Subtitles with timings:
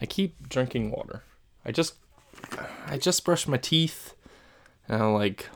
[0.00, 1.22] I keep drinking water.
[1.64, 1.94] I just
[2.86, 4.14] I just brushed my teeth.
[4.88, 5.48] And I'm like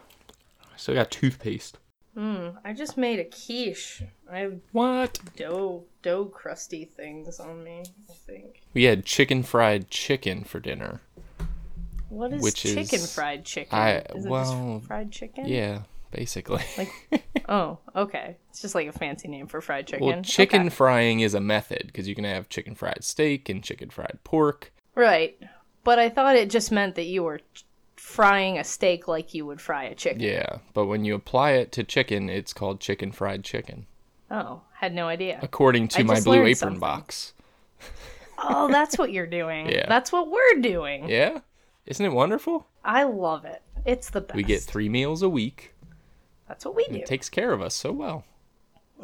[0.63, 1.79] I still got toothpaste.
[2.17, 4.03] Mm, I just made a quiche.
[4.31, 5.19] I have What?
[5.37, 7.83] dough dough crusty things on me.
[8.09, 8.63] I think.
[8.73, 11.01] We had chicken fried chicken for dinner.
[12.09, 13.77] What is Which chicken is- fried chicken?
[13.77, 15.49] I- is it well, just fried chicken?
[15.49, 15.83] Yeah,
[16.15, 16.63] basically.
[16.79, 18.37] Like, oh, okay.
[18.51, 20.07] It's just like a fancy name for fried chicken.
[20.07, 20.69] well, chicken Okay.
[20.71, 24.73] frying is a method because you can have chicken fried steak and chicken fried pork.
[24.95, 25.39] Right.
[25.83, 27.41] But I thought it just meant that you were
[27.97, 30.21] frying a steak like you would fry a chicken.
[30.21, 33.87] Yeah, but when you apply it to chicken, it's called chicken fried chicken,
[34.31, 35.39] Oh, had no idea.
[35.43, 36.81] according to I my Blue Apron something.
[36.81, 37.33] box.
[38.39, 39.67] Oh, that's what you're doing.
[39.71, 39.87] Yeah.
[39.89, 41.09] That's what we're doing.
[41.09, 41.41] Yeah,
[41.87, 42.67] isn't it wonderful?
[42.85, 43.63] I love it.
[43.85, 44.37] It's the best.
[44.37, 45.74] We get three meals a week.
[46.49, 46.97] That's what we do.
[46.97, 48.25] It takes care of us so well.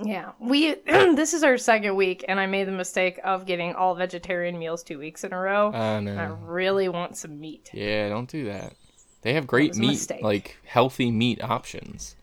[0.04, 0.32] Yeah.
[0.38, 4.58] We this is our second week and I made the mistake of getting all vegetarian
[4.58, 5.72] meals 2 weeks in a row.
[5.72, 7.70] I I really want some meat.
[7.72, 8.74] Yeah, don't do that.
[9.22, 12.16] They have great meat, like healthy meat options.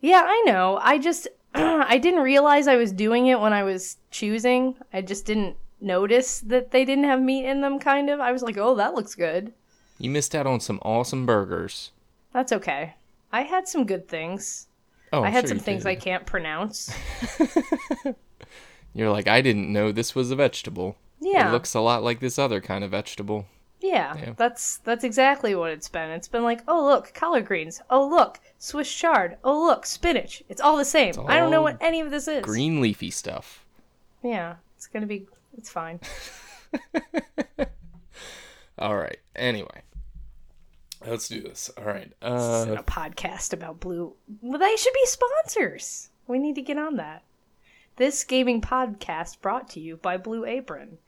[0.00, 0.78] Yeah, I know.
[0.82, 4.76] I just I didn't realize I was doing it when I was choosing.
[4.92, 8.18] I just didn't notice that they didn't have meat in them kind of.
[8.18, 9.52] I was like, "Oh, that looks good."
[9.98, 11.92] You missed out on some awesome burgers.
[12.32, 12.94] That's okay.
[13.34, 14.68] I had some good things.
[15.12, 15.88] Oh, I had sure some things did.
[15.90, 16.94] I can't pronounce.
[18.94, 20.96] You're like, I didn't know this was a vegetable.
[21.20, 21.48] Yeah.
[21.48, 23.46] It looks a lot like this other kind of vegetable.
[23.80, 24.32] Yeah, Yeah.
[24.36, 26.10] that's that's exactly what it's been.
[26.10, 27.82] It's been like, oh look, collard greens.
[27.90, 29.36] Oh look, Swiss chard.
[29.42, 30.42] Oh look, spinach.
[30.48, 31.14] It's all the same.
[31.26, 32.42] I don't know what any of this is.
[32.42, 33.64] Green leafy stuff.
[34.22, 35.26] Yeah, it's gonna be.
[35.58, 35.98] It's fine.
[38.78, 39.18] All right.
[39.36, 39.82] Anyway,
[41.06, 41.70] let's do this.
[41.76, 42.08] All right.
[42.20, 44.14] This Uh, a podcast about blue.
[44.40, 46.10] Well, they should be sponsors.
[46.26, 47.22] We need to get on that.
[47.96, 50.98] This gaming podcast brought to you by Blue Apron.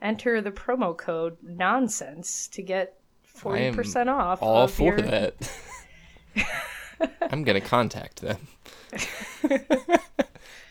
[0.00, 4.42] Enter the promo code nonsense to get forty percent off.
[4.42, 5.02] all of for your...
[5.02, 5.34] that.
[7.30, 8.48] I'm gonna contact them.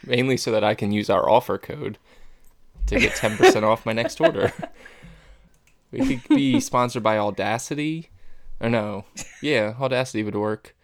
[0.05, 1.97] Mainly so that I can use our offer code
[2.87, 4.51] to get 10% off my next order.
[5.91, 8.11] We could be sponsored by Audacity.
[8.61, 9.05] Or no.
[9.41, 10.75] Yeah, Audacity would work.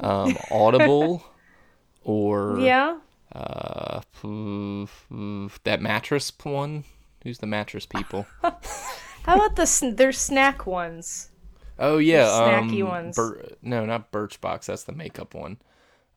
[0.00, 1.24] Um, Audible
[2.04, 2.98] or Yeah.
[3.34, 4.00] uh,
[5.64, 6.84] that mattress one.
[7.22, 8.26] Who's the mattress people?
[8.42, 11.28] How about the sn- their snack ones?
[11.78, 13.16] Oh yeah, snacky um, ones.
[13.16, 14.66] Bir- no, not Birchbox.
[14.66, 15.58] That's the makeup one.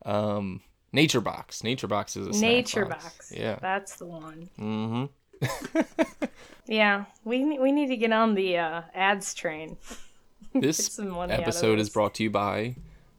[0.06, 1.64] Um, Nature Box.
[1.64, 3.04] Nature Box is a snack Nature box.
[3.04, 3.32] box.
[3.36, 3.58] Yeah.
[3.62, 4.50] That's the one.
[4.60, 6.26] Mm-hmm.
[6.68, 9.78] Yeah, we we need to get on the uh, ads train.
[10.62, 12.76] This some money out of episode is brought to you by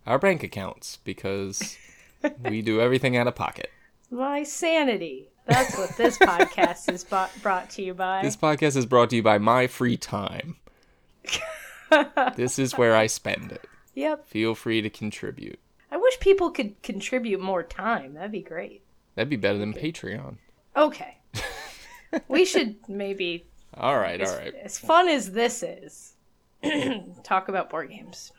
[0.07, 1.77] our bank accounts because
[2.45, 3.71] we do everything out of pocket.
[4.11, 5.29] My sanity.
[5.47, 8.23] That's what this podcast is bo- brought to you by.
[8.23, 10.57] This podcast is brought to you by my free time.
[12.37, 13.65] this is where I spend it.
[13.95, 14.27] Yep.
[14.27, 15.59] Feel free to contribute.
[15.91, 18.15] I wish people could contribute more time.
[18.15, 18.83] That'd be great.
[19.15, 20.37] That'd be better than Patreon.
[20.77, 21.19] Okay.
[22.29, 24.55] we should maybe, All right, all as, right.
[24.55, 26.15] as fun as this is,
[27.25, 28.33] talk about board games.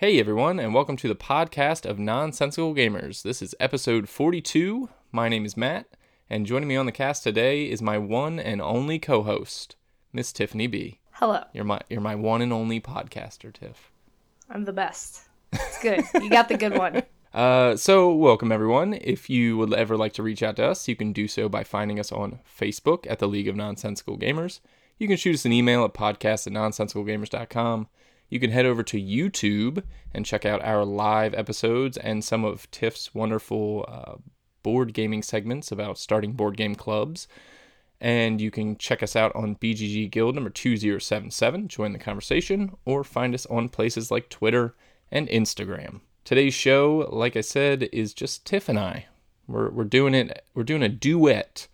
[0.00, 3.22] Hey everyone, and welcome to the podcast of Nonsensical Gamers.
[3.22, 4.88] This is episode 42.
[5.10, 5.88] My name is Matt,
[6.30, 9.74] and joining me on the cast today is my one and only co-host,
[10.12, 11.00] Miss Tiffany B.
[11.14, 11.42] Hello.
[11.52, 13.90] You're my you're my one and only podcaster, Tiff.
[14.48, 15.22] I'm the best.
[15.52, 16.04] It's good.
[16.22, 17.02] You got the good one.
[17.34, 18.94] Uh, so welcome everyone.
[18.94, 21.62] If you would ever like to reach out to us, you can do so by
[21.62, 24.60] finding us on Facebook at the League of Nonsensical Gamers.
[24.96, 27.88] You can shoot us an email at podcast at nonsensicalgamers.com.
[28.28, 32.70] You can head over to YouTube and check out our live episodes and some of
[32.70, 34.16] Tiff's wonderful uh,
[34.62, 37.26] board gaming segments about starting board game clubs.
[38.00, 43.02] And you can check us out on BGG Guild number 2077, join the conversation, or
[43.02, 44.74] find us on places like Twitter
[45.10, 46.00] and Instagram.
[46.24, 49.06] Today's show, like I said, is just Tiff and I.
[49.48, 51.66] We're, we're doing it, we're doing a duet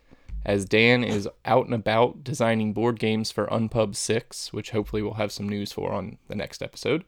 [0.45, 5.15] as Dan is out and about designing board games for Unpub 6, which hopefully we'll
[5.15, 7.05] have some news for on the next episode.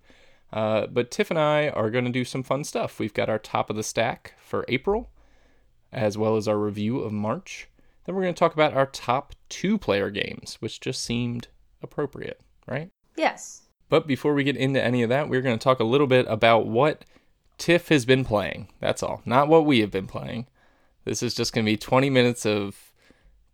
[0.53, 2.99] Uh, but Tiff and I are going to do some fun stuff.
[2.99, 5.11] We've got our top of the stack for April,
[5.93, 7.69] as well as our review of March.
[8.05, 11.49] Then we're going to talk about our top two player games, which just seemed
[11.83, 12.91] appropriate, right?
[13.17, 13.63] Yes.
[13.89, 16.27] But before we get into any of that, we're going to talk a little bit
[16.29, 17.05] about what
[17.59, 18.69] Tiff has been playing.
[18.81, 19.23] That's all.
[19.25, 20.47] Not what we have been playing.
[21.05, 22.86] This is just going to be 20 minutes of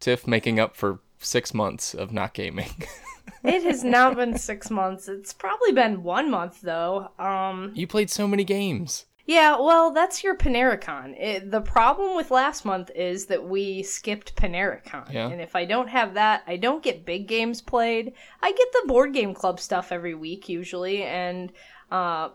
[0.03, 2.75] Tiff making up for six months of not gaming.
[3.45, 5.09] it has not been six months.
[5.09, 7.09] It's probably been one month though.
[7.19, 9.07] Um, you played so many games.
[9.25, 11.15] Yeah, well, that's your Panericon.
[11.17, 15.13] It, the problem with last month is that we skipped Panericon.
[15.13, 15.29] Yeah.
[15.29, 18.15] And if I don't have that, I don't get big games played.
[18.43, 21.53] I get the board game club stuff every week usually, and
[21.93, 22.31] uh,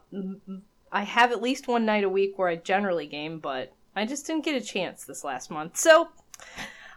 [0.90, 4.25] I have at least one night a week where I generally game, but I just
[4.25, 5.75] didn't get a chance this last month.
[5.75, 6.08] So,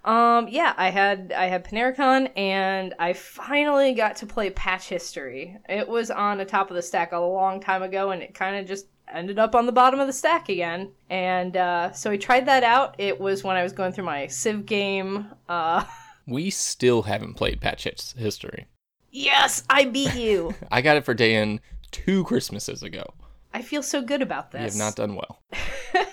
[0.04, 5.58] um, yeah, I had I had Panericon, and I finally got to play Patchistory.
[5.68, 8.56] It was on the top of the stack a long time ago, and it kind
[8.56, 10.90] of just ended up on the bottom of the stack again.
[11.10, 12.94] And uh, so I tried that out.
[12.98, 15.26] It was when I was going through my Civ game.
[15.48, 15.84] Uh,
[16.26, 18.66] we still haven't played Patchistory.
[19.10, 20.54] Yes, I beat you.
[20.70, 21.60] I got it for Dan
[21.90, 23.14] two Christmases ago.
[23.52, 24.60] I feel so good about this.
[24.60, 25.42] You have not done well.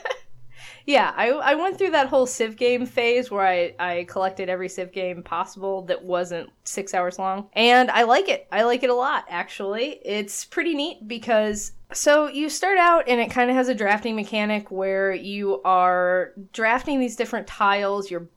[0.88, 4.70] yeah, I, I went through that whole Civ game phase where I, I collected every
[4.70, 7.50] Civ game possible that wasn't six hours long.
[7.54, 8.48] And I like it.
[8.54, 10.00] I like it a lot, actually.
[10.06, 14.16] It's pretty neat because so you start out and it kind of has a drafting
[14.16, 18.10] mechanic where you are drafting these different tiles.
[18.10, 18.30] You're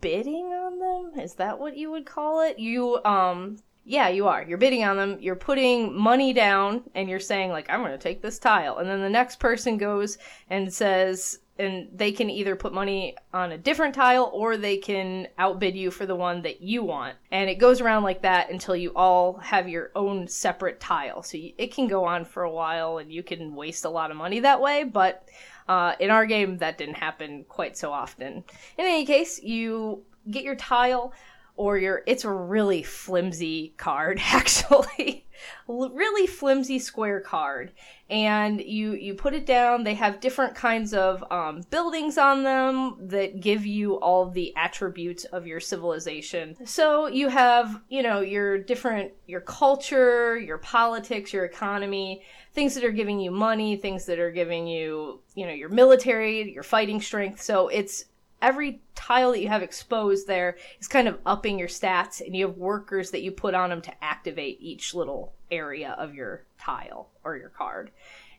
[0.00, 1.20] bidding on them.
[1.20, 2.58] Is that what you would call it?
[2.58, 4.42] You um yeah, you are.
[4.42, 5.18] You're bidding on them.
[5.20, 8.78] You're putting money down and you're saying like I'm going to take this tile.
[8.78, 10.18] And then the next person goes
[10.50, 15.28] and says and they can either put money on a different tile or they can
[15.38, 17.16] outbid you for the one that you want.
[17.30, 21.22] And it goes around like that until you all have your own separate tile.
[21.22, 24.10] So you, it can go on for a while and you can waste a lot
[24.10, 25.28] of money that way, but
[25.68, 28.44] uh, in our game that didn't happen quite so often.
[28.78, 31.12] In any case, you get your tile
[31.56, 35.26] or your it's a really flimsy card actually.
[35.66, 37.72] Really flimsy square card.
[38.08, 39.82] And you you put it down.
[39.82, 45.24] They have different kinds of um, buildings on them that give you all the attributes
[45.24, 46.56] of your civilization.
[46.64, 52.22] So you have you know your different your culture your politics your economy
[52.54, 56.52] things that are giving you money things that are giving you you know your military
[56.52, 57.42] your fighting strength.
[57.42, 58.04] So it's
[58.42, 62.46] every tile that you have exposed there is kind of upping your stats, and you
[62.46, 67.08] have workers that you put on them to activate each little area of your tile
[67.24, 67.90] or your card.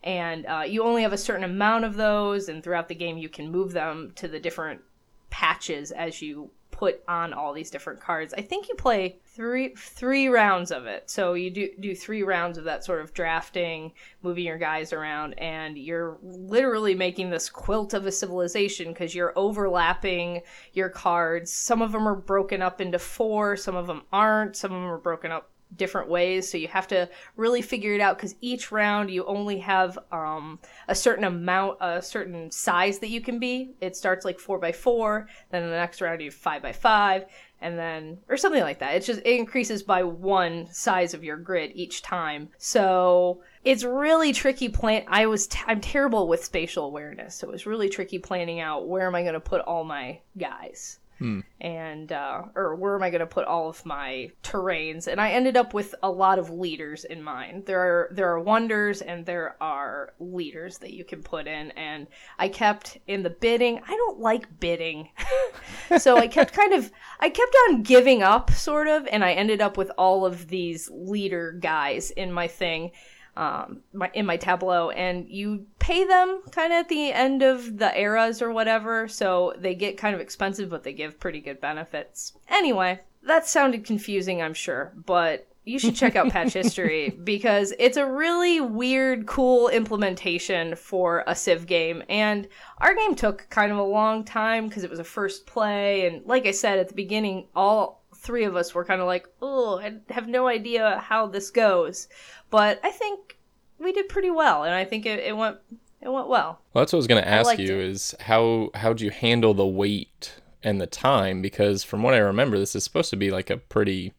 [0.04, 3.30] And uh, you only have a certain amount of those, and throughout the game, you
[3.30, 4.82] can move them to the different
[5.30, 8.34] patches as you put on all these different cards.
[8.34, 11.08] I think you play three three rounds of it.
[11.08, 13.92] So you do do three rounds of that sort of drafting,
[14.22, 19.32] moving your guys around, and you're literally making this quilt of a civilization because you're
[19.36, 20.42] overlapping
[20.72, 21.52] your cards.
[21.52, 24.56] Some of them are broken up into four, some of them aren't.
[24.56, 26.50] Some of them are broken up different ways.
[26.50, 30.58] So you have to really figure it out because each round you only have um,
[30.88, 33.74] a certain amount a certain size that you can be.
[33.80, 37.26] It starts like four by four then the next round you five by five
[37.60, 38.96] and then or something like that.
[38.96, 42.50] It's just it increases by one size of your grid each time.
[42.58, 47.50] So it's really tricky plan i was t- i'm terrible with spatial awareness so it
[47.50, 51.40] was really tricky planning out where am i going to put all my guys Hmm.
[51.60, 55.06] and uh, or where am I going to put all of my terrains?
[55.06, 57.66] And I ended up with a lot of leaders in mind.
[57.66, 62.06] There are there are wonders and there are leaders that you can put in, and
[62.38, 63.80] I kept in the bidding.
[63.86, 65.10] I don't like bidding,
[65.98, 66.90] so I kept kind of
[67.20, 70.90] I kept on giving up, sort of, and I ended up with all of these
[70.90, 72.90] leader guys in my thing
[73.36, 77.78] um, my, in my tableau, and you pay them kind of at the end of
[77.78, 81.60] the eras or whatever, so they get kind of expensive, but they give pretty good
[81.60, 82.32] benefits.
[82.48, 88.06] Anyway, that sounded confusing, I'm sure, but you should check out Patchistory because it's a
[88.06, 92.02] really weird, cool implementation for a Civ game.
[92.08, 92.46] And
[92.78, 96.06] our game took kind of a long time because it was a first play.
[96.06, 99.28] And like I said at the beginning, all three of us were kind of like,
[99.40, 102.08] oh, I have no idea how this goes.
[102.50, 103.38] But I think
[103.78, 105.58] we did pretty well, and I think it, it went
[106.00, 106.60] it went well.
[106.72, 107.84] Well, that's what I was going to ask you it.
[107.84, 111.40] is how how'd you handle the weight and the time?
[111.40, 114.12] Because from what I remember, this is supposed to be like a pretty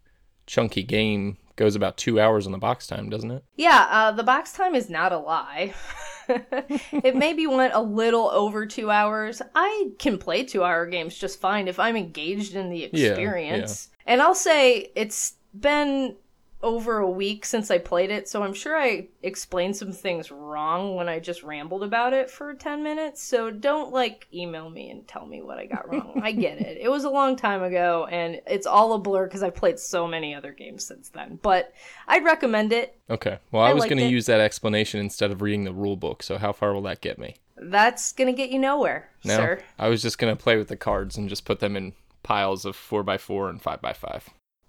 [0.48, 1.38] chunky game.
[1.58, 3.44] Goes about two hours on the box time, doesn't it?
[3.56, 5.74] Yeah, uh, the box time is not a lie.
[6.28, 9.42] it maybe went a little over two hours.
[9.56, 13.90] I can play two hour games just fine if I'm engaged in the Yeah, experience.
[14.06, 16.16] And I'll say it's been
[16.64, 20.96] over a week since I played it, so I'm sure I explained some things wrong
[20.96, 23.22] when I just rambled about it for 10 minutes.
[23.22, 26.20] So don't like email me and tell me what I got wrong.
[26.24, 26.80] I get it.
[26.82, 30.08] It was a long time ago and it's all a blur because I've played so
[30.08, 31.38] many other games since then.
[31.44, 31.72] But
[32.08, 33.00] I'd recommend it.
[33.12, 33.38] Okay.
[33.52, 36.24] Well, I, I was going to use that explanation instead of reading the rule book.
[36.24, 37.36] So how far will that get me?
[37.58, 39.36] That's going to get you nowhere, No.
[39.36, 39.62] sir.
[39.78, 41.94] I was just going to play with the cards and just put them in
[42.26, 44.24] piles of 4x4 and 5x5.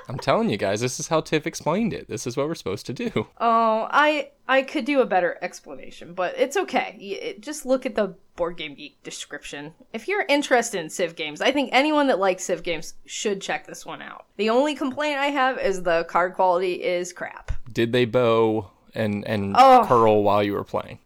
[0.09, 2.07] I'm telling you guys, this is how Tiff explained it.
[2.07, 3.27] This is what we're supposed to do.
[3.39, 7.35] Oh, I I could do a better explanation, but it's okay.
[7.41, 9.73] Just look at the Board Game Geek description.
[9.91, 13.67] If you're interested in Civ games, I think anyone that likes Civ games should check
[13.67, 14.25] this one out.
[14.37, 17.51] The only complaint I have is the card quality is crap.
[17.73, 19.83] Did they bow and and Oh.
[19.87, 20.99] curl while you were playing?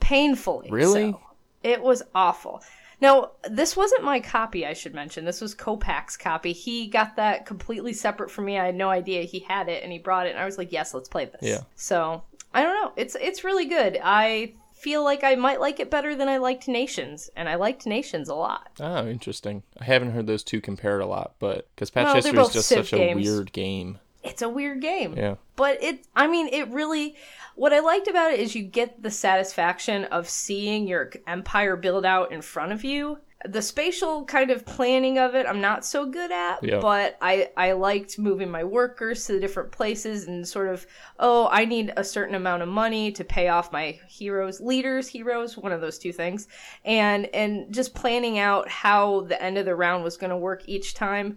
[0.00, 0.68] Painfully.
[0.70, 1.12] Really?
[1.12, 1.20] so.
[1.62, 2.62] It was awful.
[3.04, 5.26] Now, this wasn't my copy, I should mention.
[5.26, 6.54] This was Kopak's copy.
[6.54, 8.58] He got that completely separate from me.
[8.58, 10.72] I had no idea he had it and he brought it and I was like,
[10.72, 11.60] "Yes, let's play this." Yeah.
[11.76, 12.22] So,
[12.54, 12.92] I don't know.
[12.96, 14.00] It's it's really good.
[14.02, 17.84] I feel like I might like it better than I liked Nations, and I liked
[17.84, 18.70] Nations a lot.
[18.80, 19.64] Oh, interesting.
[19.78, 22.68] I haven't heard those two compared a lot, but because Patch No, History is just
[22.68, 23.98] Civ such a weird game.
[24.24, 25.16] It's a weird game.
[25.16, 25.34] Yeah.
[25.56, 27.14] But it, I mean, it really,
[27.54, 32.04] what I liked about it is you get the satisfaction of seeing your empire build
[32.04, 33.18] out in front of you.
[33.46, 36.80] The spatial kind of planning of it, I'm not so good at, Yeah.
[36.80, 40.86] but I, I liked moving my workers to the different places and sort of,
[41.18, 45.58] oh, I need a certain amount of money to pay off my heroes, leaders, heroes,
[45.58, 46.48] one of those two things,
[46.86, 50.62] and and just planning out how the end of the round was going to work
[50.66, 51.36] each time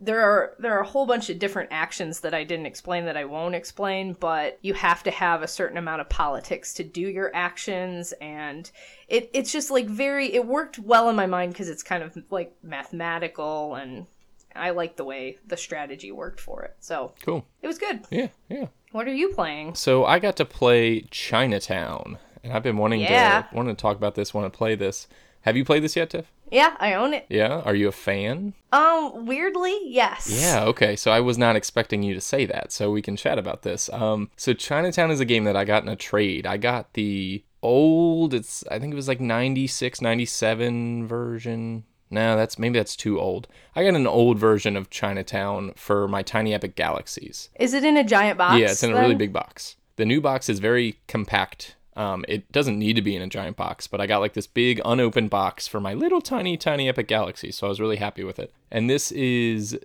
[0.00, 3.16] there are there are a whole bunch of different actions that I didn't explain that
[3.16, 7.00] I won't explain, but you have to have a certain amount of politics to do
[7.00, 8.70] your actions and
[9.08, 12.16] it it's just like very it worked well in my mind because it's kind of
[12.30, 14.06] like mathematical and
[14.54, 16.74] I like the way the strategy worked for it.
[16.80, 17.44] So, Cool.
[17.62, 18.00] it was good.
[18.10, 18.66] Yeah, yeah.
[18.92, 19.74] What are you playing?
[19.76, 23.42] So I got to play Chinatown, and I've been wanting Yeah.
[23.42, 25.06] to wanting to talk about this, want to play this.
[25.42, 26.32] Have you played this yet, Tiff?
[26.50, 27.26] Yeah, I own it.
[27.28, 27.60] Yeah.
[27.64, 28.54] Are you a fan?
[28.72, 30.28] Um, weirdly, yes.
[30.30, 30.96] Yeah, okay.
[30.96, 33.88] So I was not expecting you to say that, so we can chat about this.
[33.90, 36.46] Um, so Chinatown is a game that I got in a trade.
[36.46, 41.84] I got the old, it's I think it was like 96, 97 version.
[42.10, 43.48] No, that's maybe that's too old.
[43.76, 47.50] I got an old version of Chinatown for my Tiny Epic Galaxies.
[47.60, 48.58] Is it in a giant box?
[48.58, 49.76] yeah, it's in a really big box.
[49.96, 51.74] The new box is very compact.
[51.98, 54.46] Um, it doesn't need to be in a giant box, but I got like this
[54.46, 58.22] big unopened box for my little tiny, tiny Epic Galaxy, so I was really happy
[58.22, 58.52] with it.
[58.70, 59.76] And this is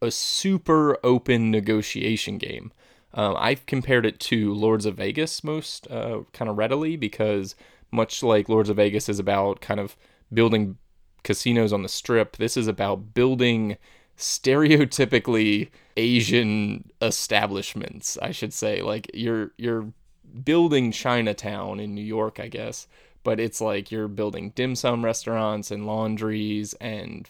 [0.00, 2.72] a super open negotiation game.
[3.12, 7.56] Um, I've compared it to Lords of Vegas most uh, kind of readily because
[7.90, 9.96] much like Lords of Vegas is about kind of
[10.32, 10.78] building
[11.24, 13.76] casinos on the strip, this is about building
[14.16, 18.82] stereotypically Asian establishments, I should say.
[18.82, 19.92] Like you're you're
[20.44, 22.86] building Chinatown in New York, I guess,
[23.22, 27.28] but it's like you're building dim sum restaurants and laundries and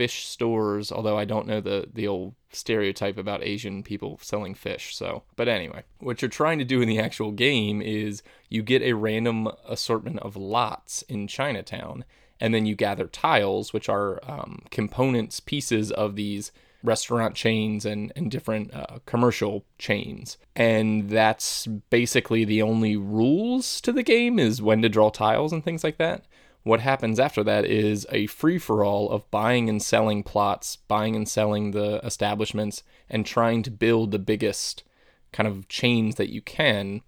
[0.00, 4.96] fish stores, although I don't know the the old stereotype about Asian people selling fish.
[4.96, 8.82] So, but anyway, what you're trying to do in the actual game is you get
[8.82, 12.04] a random assortment of lots in Chinatown,
[12.40, 16.50] and then you gather tiles, which are um, components, pieces of these
[16.82, 20.38] restaurant chains and, and different uh, commercial chains.
[20.56, 25.64] And that's basically the only rules to the game is when to draw tiles and
[25.64, 26.24] things like that.
[26.62, 31.16] What happens after that is a free for all of buying and selling plots, buying
[31.16, 34.84] and selling the establishments, and trying to build the biggest
[35.32, 37.00] kind of chains that you can.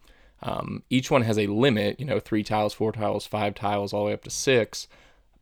[0.43, 4.05] Um, each one has a limit, you know, three tiles, four tiles, five tiles, all
[4.05, 4.88] the way up to six.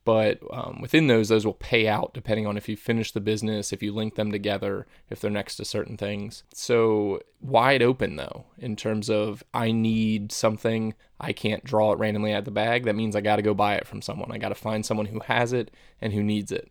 [0.04, 3.73] But um, within those, those will pay out depending on if you finish the business,
[3.73, 6.42] if you link them together, if they're next to certain things.
[6.54, 12.33] So wide open though, in terms of I need something, I can't draw it randomly
[12.33, 12.85] out of the bag.
[12.85, 14.33] That means I got to go buy it from someone.
[14.33, 16.71] I got to find someone who has it and who needs it.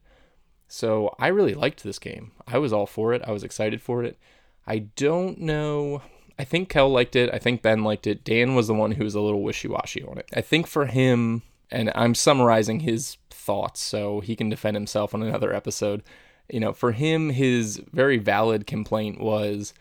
[0.67, 2.31] So I really liked this game.
[2.48, 3.21] I was all for it.
[3.25, 4.17] I was excited for it.
[4.65, 6.01] I don't know.
[6.38, 7.29] I think Kel liked it.
[7.33, 8.24] I think Ben liked it.
[8.24, 10.29] Dan was the one who was a little wishy washy on it.
[10.33, 15.23] I think for him, and I'm summarizing his thoughts so he can defend himself on
[15.23, 16.03] another episode.
[16.49, 19.73] You know, for him, his very valid complaint was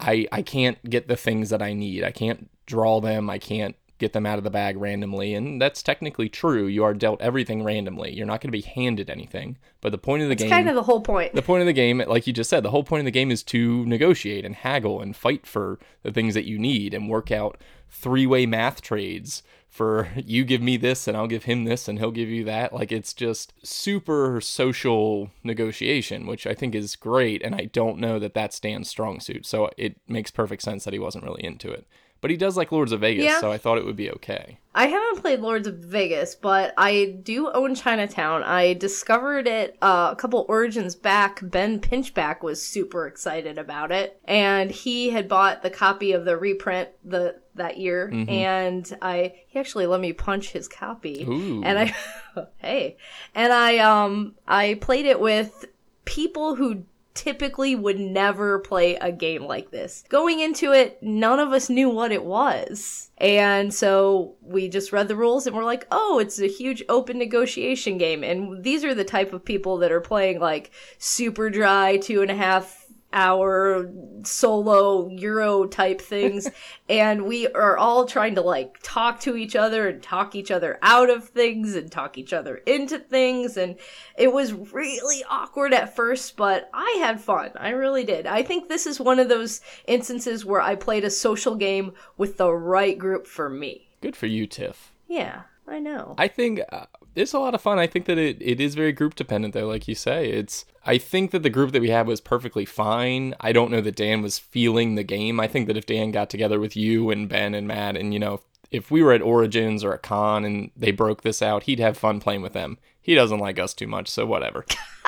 [0.00, 2.04] I, I can't get the things that I need.
[2.04, 3.28] I can't draw them.
[3.30, 5.34] I can't get them out of the bag randomly.
[5.34, 6.66] And that's technically true.
[6.66, 8.12] You are dealt everything randomly.
[8.12, 9.56] You're not going to be handed anything.
[9.80, 11.34] But the point of the It's game kind of the whole point.
[11.34, 13.30] the point of the game, like you just said, the whole point of the game
[13.30, 17.30] is to negotiate and haggle and fight for the things that you need and work
[17.30, 19.42] out three way math trades
[19.74, 22.72] for you give me this and I'll give him this and he'll give you that.
[22.72, 27.42] Like it's just super social negotiation, which I think is great.
[27.42, 29.44] And I don't know that that's Dan's strong suit.
[29.44, 31.86] So it makes perfect sense that he wasn't really into it.
[32.24, 33.38] But he does like Lords of Vegas, Yeah.
[33.38, 34.58] so I thought it would be okay.
[34.74, 38.42] I haven't played Lords of Vegas, but I do own Chinatown.
[38.42, 41.40] I discovered it uh, a couple origins back.
[41.42, 46.38] Ben Pinchback was super excited about it, and he had bought the copy of the
[46.38, 51.62] reprint the that year, and I he actually let me punch his copy, Ooh.
[51.62, 51.94] and I
[52.56, 52.96] hey,
[53.34, 55.66] and I um I played it with
[56.06, 60.04] people who typically would never play a game like this.
[60.08, 63.10] Going into it, none of us knew what it was.
[63.18, 67.18] And so we just read the rules and we're like, oh, it's a huge open
[67.18, 68.24] negotiation game.
[68.24, 72.30] And these are the type of people that are playing like super dry, two and
[72.30, 72.83] a half
[73.14, 73.90] hour
[74.24, 76.48] solo euro type things.
[76.86, 80.78] And we are all trying to like talk to each other and talk each other
[80.82, 83.56] out of things and talk each other into things.
[83.56, 83.76] And
[84.18, 87.52] it was really awkward at first but i had fun.
[87.56, 88.26] I really did.
[88.26, 92.36] I think this is one of those instances where i played a social game with
[92.36, 93.88] the right group for me.
[94.02, 94.92] Good for you, Tiff.
[95.08, 96.14] yeah i know.
[96.18, 97.78] I think uh, it's a lot of fun.
[97.78, 100.30] I think that it, it is very group dependent, though, like you say.
[100.30, 103.34] It's I think that the group that we had was perfectly fine.
[103.40, 105.40] I don't know that Dan was feeling the game.
[105.40, 108.18] I think that if Dan got together with you and Ben and Matt, and you
[108.20, 108.40] know,
[108.70, 111.96] if we were at Origins or a con and they broke this out, he'd have
[111.96, 112.78] fun playing with them.
[113.00, 114.64] He doesn't like us too much, so whatever.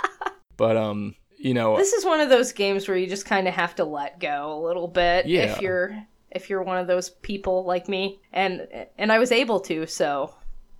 [0.56, 3.54] but um, you know, this is one of those games where you just kind of
[3.54, 5.52] have to let go a little bit Yeah.
[5.52, 5.96] if you're
[6.30, 8.66] if you're one of those people like me and
[8.98, 10.34] and I was able to so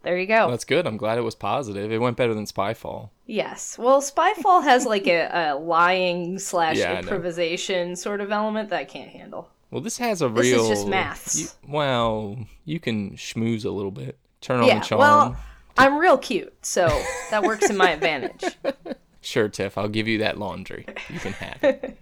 [0.07, 0.87] there you go that's good.
[0.87, 1.91] I'm glad it was positive.
[1.93, 3.11] It went better than Spyfall.
[3.27, 8.79] yes well spyfall has like a, a lying slash Yeah, improvisation sort of element that
[8.79, 10.43] i can't handle Well, this has a real.
[10.43, 11.41] This is just maths.
[11.41, 14.17] you- well, you can schmooze a little bit.
[14.41, 15.01] Turn on yeah the charm.
[15.01, 15.37] well
[15.77, 16.87] i'm real cute so
[17.31, 18.45] that works in my advantage
[19.21, 20.87] Sure, Tiff, I'll give you that laundry.
[21.13, 21.99] You can have it.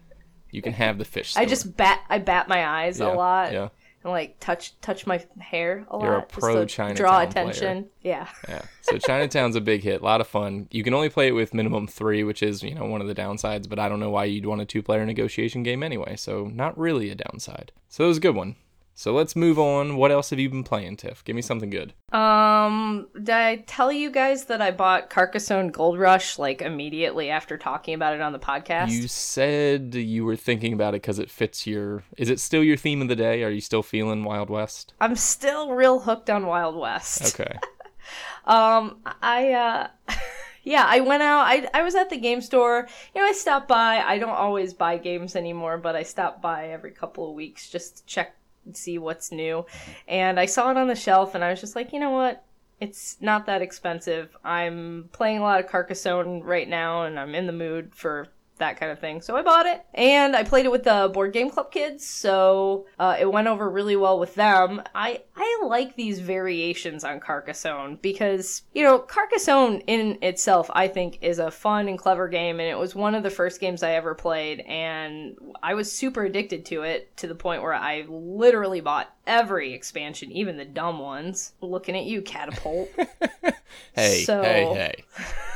[0.51, 1.35] You can have the fish.
[1.39, 3.69] i just bat i bat my eyes Yeah, a lot Yeah,
[4.05, 7.29] and like touch touch my hair a You're a lot pro to Chinatown draw player.
[7.29, 8.63] attention yeah yeah.
[8.83, 10.69] So Chinatown's a big hit, a lot of fun.
[10.71, 13.15] You can only play it with minimum three, which is you know one of the
[13.15, 13.69] downsides.
[13.69, 16.17] But I don't know why you'd want a two-player negotiation game anyway.
[16.17, 17.73] So not really a downside.
[17.89, 18.57] So it was a good one.
[18.97, 19.97] So let's move on.
[19.97, 21.25] What else have you been playing, Tiff?
[21.25, 21.95] Give me something good.
[22.13, 27.59] Um, did I tell you guys that I bought Carcassonne Gold Rush like immediately after
[27.59, 28.93] talking about it on the podcast?
[28.93, 32.05] You said you were thinking about it because it fits your.
[32.17, 33.43] Is it still your theme of the day?
[33.43, 34.95] Are you still feeling Wild West?
[35.01, 37.39] I'm still real hooked on Wild West.
[37.41, 37.59] Okay.
[38.47, 39.89] Um, I uh
[40.63, 41.47] yeah, I went out.
[41.47, 42.87] I I was at the game store.
[43.15, 44.03] You know, I stopped by.
[44.05, 47.97] I don't always buy games anymore, but I stop by every couple of weeks just
[47.97, 48.37] to check
[48.73, 49.67] see what's new.
[50.09, 52.45] And I saw it on the shelf and I was just like, "You know what?
[52.81, 54.37] It's not that expensive.
[54.45, 58.79] I'm playing a lot of Carcassonne right now and I'm in the mood for that
[58.79, 59.21] kind of thing.
[59.21, 62.07] So I bought it and I played it with the board game club kids.
[62.07, 64.83] So uh, it went over really well with them.
[64.95, 71.19] I I like these variations on Carcassonne because you know Carcassonne in itself I think
[71.23, 73.93] is a fun and clever game and it was one of the first games I
[73.93, 78.81] ever played and I was super addicted to it to the point where I literally
[78.81, 81.53] bought every expansion, even the dumb ones.
[81.61, 82.89] Looking at you, catapult.
[83.95, 85.05] Hey, So- hey, hey.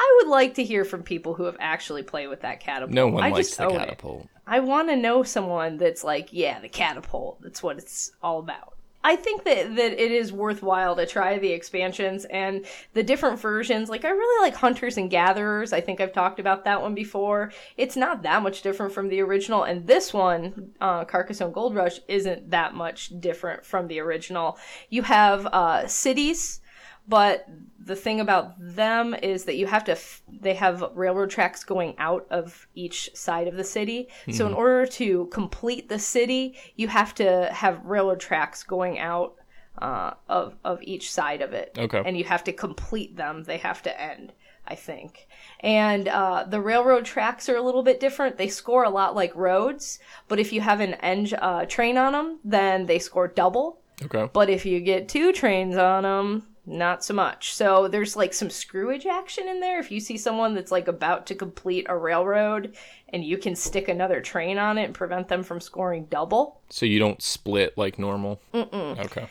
[0.00, 2.92] I would like to hear from people who have actually played with that catapult.
[2.92, 3.78] No one I likes just the own it.
[3.80, 4.28] catapult.
[4.46, 7.42] I want to know someone that's like, yeah, the catapult.
[7.42, 8.74] That's what it's all about.
[9.02, 13.88] I think that that it is worthwhile to try the expansions and the different versions.
[13.88, 15.72] Like I really like Hunters and Gatherers.
[15.72, 17.52] I think I've talked about that one before.
[17.76, 22.00] It's not that much different from the original, and this one, uh, Carcassonne Gold Rush,
[22.06, 24.58] isn't that much different from the original.
[24.90, 26.60] You have uh, cities
[27.08, 27.48] but
[27.88, 31.94] the thing about them is that you have to f- they have railroad tracks going
[31.98, 34.08] out of each side of the city.
[34.30, 39.36] So in order to complete the city you have to have railroad tracks going out
[39.78, 41.76] uh, of of each side of it.
[41.78, 42.02] Okay.
[42.04, 43.44] and you have to complete them.
[43.44, 44.32] They have to end
[44.70, 45.26] i think.
[45.60, 48.36] And uh, the railroad tracks are a little bit different.
[48.36, 49.98] They score a lot like roads.
[50.28, 53.80] But if you have an eng- uh, train on them then they score double.
[54.04, 54.28] Okay.
[54.32, 57.54] but if you get two trains on them, not so much.
[57.54, 59.80] So there's like some screwage action in there.
[59.80, 62.76] If you see someone that's like about to complete a railroad
[63.08, 66.60] and you can stick another train on it and prevent them from scoring double.
[66.68, 68.40] So you don't split like normal?
[68.52, 68.98] Mm-mm.
[69.06, 69.26] Okay.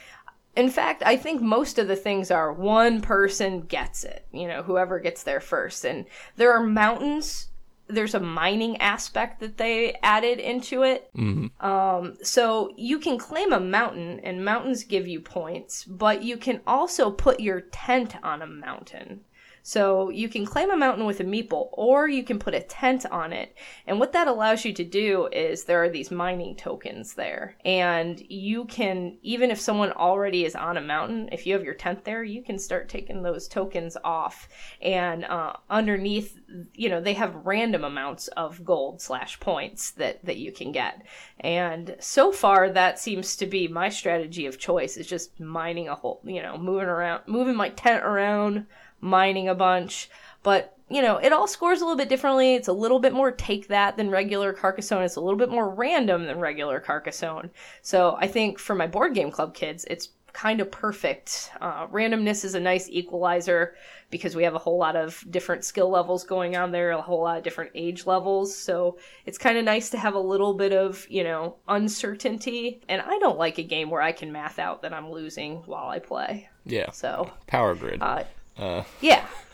[0.56, 4.64] In fact, I think most of the things are one person gets it, you know,
[4.64, 5.86] whoever gets there first.
[5.86, 7.50] And there are mountains
[7.88, 11.10] there's a mining aspect that they added into it.
[11.16, 11.52] Mhm.
[11.64, 16.62] Um, so you can claim a mountain, and mountains give you points, but you can
[16.68, 19.22] also put your tent on a mountain.
[19.68, 23.06] So you can climb a mountain with a meeple, or you can put a tent
[23.08, 23.54] on it.
[23.86, 27.58] And what that allows you to do is there are these mining tokens there.
[27.66, 31.74] And you can, even if someone already is on a mountain, if you have your
[31.74, 34.48] tent there, you can start taking those tokens off.
[34.82, 36.40] And uh, underneath,
[36.74, 41.06] you know, they have random amounts of gold slash points that, that you can get.
[41.42, 45.96] And so far, that seems to be my strategy of choice is just mining a
[45.96, 48.66] whole, you know, moving around, moving my tent around
[49.02, 50.10] mining a bunch.
[50.44, 52.56] But, you know, it all scores a little bit differently.
[52.56, 55.04] It's a little bit more take that than regular Carcassonne.
[55.04, 57.50] It's a little bit more random than regular Carcassonne.
[57.82, 61.52] So I think for my board game club kids, it's kind of perfect.
[61.60, 63.76] Uh, randomness is a nice equalizer
[64.12, 67.24] because we have a whole lot of different skill levels going on there, a whole
[67.24, 68.56] lot of different age levels.
[68.56, 72.82] So it's kind of nice to have a little bit of, you know, uncertainty.
[72.88, 75.90] And I don't like a game where I can math out that I'm losing while
[75.90, 76.50] I play.
[76.66, 76.92] Yeah.
[76.92, 78.02] So, Power Grid.
[78.02, 78.24] uh,
[78.58, 79.26] Uh, yeah.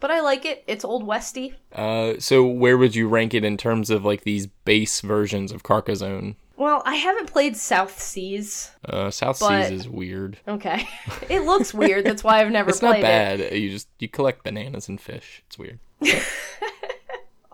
[0.00, 0.64] but I like it.
[0.66, 1.54] It's old westy.
[1.72, 5.62] uh, so where would you rank it in terms of like these base versions of
[5.62, 6.36] Carcassonne?
[6.56, 8.70] Well, I haven't played South Seas.
[8.88, 10.38] Uh, South But- Seas is weird.
[10.46, 10.86] Okay.
[11.28, 12.04] it looks weird.
[12.06, 13.02] That's why I've never It's played not it.
[13.50, 13.56] bad.
[13.58, 15.42] You just you collect bananas and fish.
[15.48, 15.80] It's weird.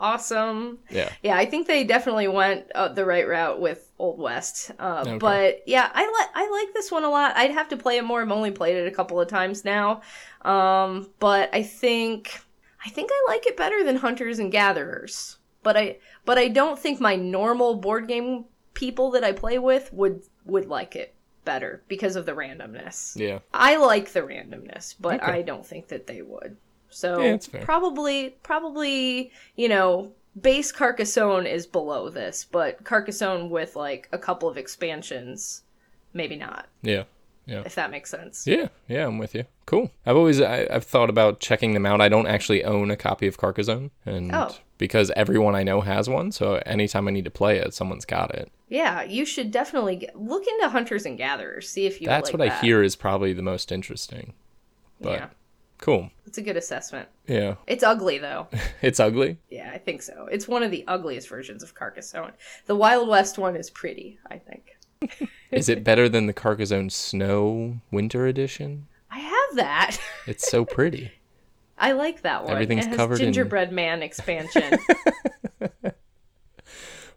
[0.01, 0.79] Awesome.
[0.89, 1.11] Yeah.
[1.23, 4.71] Yeah, I think they definitely went uh, the right route with Old West.
[4.79, 5.19] Uh, Okay.
[5.19, 7.37] But yeah, I like I like this one a lot.
[7.37, 8.23] I'd have to play it more.
[8.23, 10.01] I've only played it a couple of times now,
[10.43, 12.41] um, but I think
[12.85, 15.37] I think I like it better than Hunters and Gatherers.
[15.63, 19.93] But I but I don't think my normal board game people that I play with
[19.93, 23.17] would would like it better because of the randomness.
[23.17, 23.41] Yeah.
[23.53, 25.33] I like the randomness, but Okay.
[25.33, 26.57] I don't think that they would.
[26.91, 34.09] So Yeah, probably probably, you know, base Carcassonne is below this, but Carcassonne with like
[34.13, 35.63] a couple of expansions,
[36.13, 37.05] maybe not, Yeah.
[37.47, 37.63] Yeah.
[37.67, 38.47] If that makes sense.
[38.47, 39.45] Yeah, yeah, I'm with you.
[39.67, 39.91] Cool.
[40.07, 42.01] I've always I, I've thought about checking them out.
[42.01, 44.55] I don't actually own a copy of Carcassonne, and Oh.
[44.79, 48.33] because everyone I know has one, so anytime I need to play it, someone's got
[48.35, 48.53] it.
[48.69, 52.39] Yeah, you should definitely get, look into Hunters and Gatherers, see if you That's like
[52.39, 52.59] what that.
[52.59, 54.35] I hear is probably the most interesting.
[55.01, 55.27] But yeah,
[55.81, 56.11] cool.
[56.27, 57.09] it's a good assessment.
[57.27, 58.49] Yeah, It's ugly though.
[58.83, 59.39] it's ugly.
[59.51, 60.29] yeah, I think so.
[60.31, 62.33] It's one of the ugliest versions of Carcassonne.
[62.67, 64.77] The Wild West one is pretty, I think.
[65.51, 68.87] Is it better than the Carcassonne Snow Winter Edition?
[69.11, 69.99] I have that.
[70.27, 71.11] It's so pretty.
[71.79, 72.53] I like that one.
[72.53, 74.79] Everything's it has covered in- gingerbread man expansion.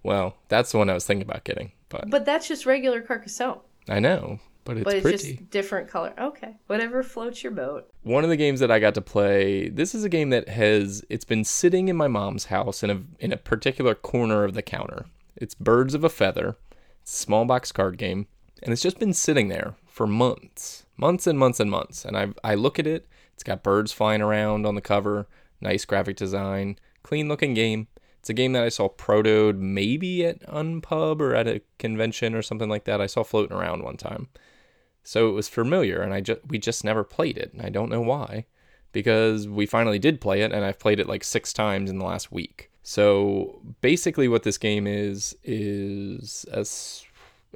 [0.04, 3.60] well, that's the one I was thinking about getting, but but that's just regular Carcassonne.
[3.89, 5.36] I know, but it's but it's pretty.
[5.36, 6.13] just different color.
[6.17, 6.56] Okay.
[6.67, 7.89] Whatever floats your boat.
[8.04, 11.04] one of the games that I got to play, this is a game that has
[11.10, 14.62] it's been sitting in my mom's house in a in a particular corner of the
[14.62, 15.06] counter.
[15.36, 16.58] It's Birds of a Feather.
[17.02, 18.28] It's a small box card game,
[18.62, 20.86] and it's just been sitting there for months.
[20.95, 22.06] Months and months and months.
[22.06, 25.28] And I I look at it, it's got birds flying around on the cover,
[25.60, 27.88] nice graphic design, clean looking game.
[28.19, 32.41] It's a game that I saw protoed maybe at Unpub or at a convention or
[32.41, 33.02] something like that.
[33.02, 34.30] I saw floating around one time.
[35.04, 37.89] So it was familiar, and I just we just never played it, and I don't
[37.89, 38.46] know why,
[38.92, 42.06] because we finally did play it, and I've played it like six times in the
[42.06, 42.72] last week.
[42.84, 46.62] So basically, what this game is is a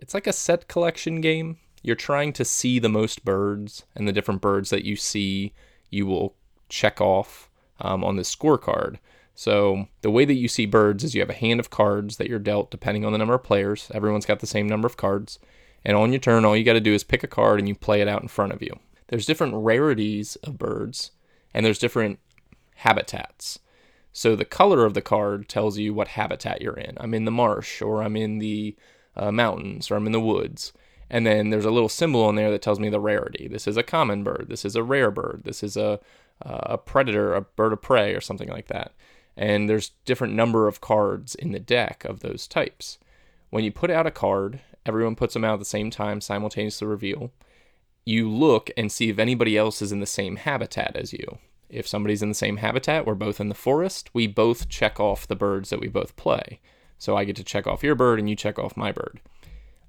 [0.02, 1.58] it's like a set collection game.
[1.84, 5.54] You're trying to see the most birds, and the different birds that you see,
[5.90, 6.36] you will
[6.70, 8.98] check off um, on this scorecard.
[9.36, 12.28] So the way that you see birds is you have a hand of cards that
[12.28, 13.90] you're dealt depending on the number of players.
[13.94, 15.40] Everyone's got the same number of cards.
[15.88, 17.74] And on your turn, all you got to do is pick a card and you
[17.74, 18.78] play it out in front of you.
[19.08, 21.12] There's different rarities of birds,
[21.54, 22.20] and there's different
[22.76, 23.60] habitats.
[24.12, 26.98] So the color of the card tells you what habitat you're in.
[27.00, 28.76] I'm in the marsh, or I'm in the
[29.16, 30.74] uh, mountains, or I'm in the woods.
[31.10, 33.48] And then there's a little symbol on there that tells me the rarity.
[33.48, 34.48] This is a common bird.
[34.50, 35.44] This is a rare bird.
[35.46, 36.02] This is a
[36.42, 38.92] a predator, a bird of prey, or something like that.
[39.38, 43.00] And there's different number of cards in the deck of those types.
[43.50, 46.88] When you put out a card, everyone puts them out at the same time, simultaneously
[46.88, 47.32] reveal.
[48.06, 51.40] You look and see if anybody else is in the same habitat as you.
[51.70, 55.28] If somebody's in the same habitat, we're both in the forest, we both check off
[55.28, 56.62] the birds that we both play.
[56.98, 59.20] So I get to check off your bird and you check off my bird.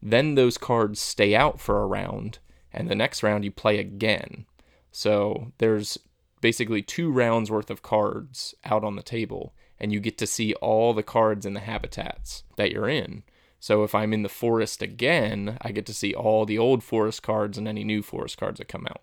[0.03, 2.39] Then those cards stay out for a round,
[2.73, 4.47] and the next round you play again.
[4.91, 5.99] So there's
[6.41, 10.55] basically two rounds worth of cards out on the table, and you get to see
[10.55, 13.23] all the cards in the habitats that you're in.
[13.61, 17.23] So if I'm in the forest again, I get to see all the old forest
[17.23, 19.03] cards and any new forest cards that come out.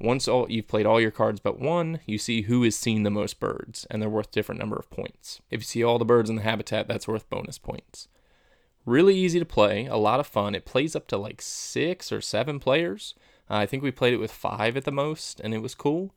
[0.00, 3.10] Once all you've played all your cards but one, you see who has seen the
[3.10, 5.40] most birds, and they're worth different number of points.
[5.50, 8.08] If you see all the birds in the habitat, that's worth bonus points.
[8.86, 10.54] Really easy to play, a lot of fun.
[10.54, 13.14] It plays up to like six or seven players.
[13.50, 16.14] Uh, I think we played it with five at the most, and it was cool.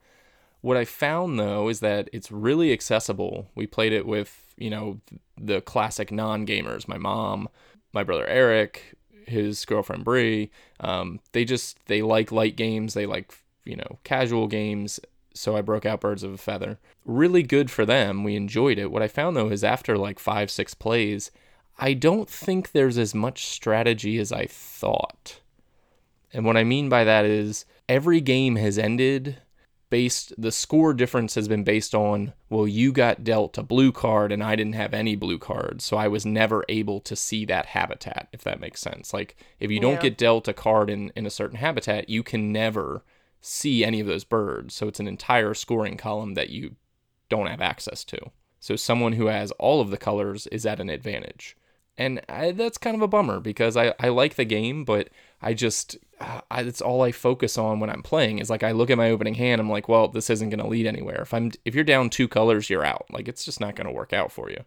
[0.62, 3.50] What I found though is that it's really accessible.
[3.56, 5.02] We played it with, you know,
[5.40, 7.50] the classic non gamers, my mom,
[7.94, 8.96] my brother Eric,
[9.28, 10.52] his girlfriend Brie.
[10.80, 12.94] Um, they just they like light games.
[12.94, 13.34] They like
[13.66, 15.00] you know casual games.
[15.34, 16.78] So I broke out Birds of a Feather.
[17.06, 18.24] Really good for them.
[18.24, 18.92] We enjoyed it.
[18.92, 21.32] What I found though is after like five six plays,
[21.80, 25.40] I don't think there's as much strategy as I thought.
[26.34, 29.38] And what I mean by that is every game has ended
[29.92, 34.32] based the score difference has been based on well you got dealt a blue card
[34.32, 37.68] and I didn't have any blue cards so I was never able to see that
[37.68, 39.14] habitat if that makes sense.
[39.14, 40.10] Like if you don't Yeah.
[40.10, 43.04] get dealt a card in in a certain habitat you can never
[43.42, 46.76] see any of those birds so it's an entire scoring column that you
[47.30, 48.18] don't have access to.
[48.60, 51.58] So someone who has all of the colors is at an advantage.
[51.98, 55.10] And I, that's kind of a bummer because I, I like the game, but
[55.42, 55.98] I just
[56.52, 59.10] I, it's all I focus on when I'm playing is like I look at my
[59.12, 61.22] opening hand, I'm like, well, this isn't going to lead anywhere.
[61.22, 63.06] If I'm if you're down two colors, you're out.
[63.12, 64.64] Like it's just not going to work out for you.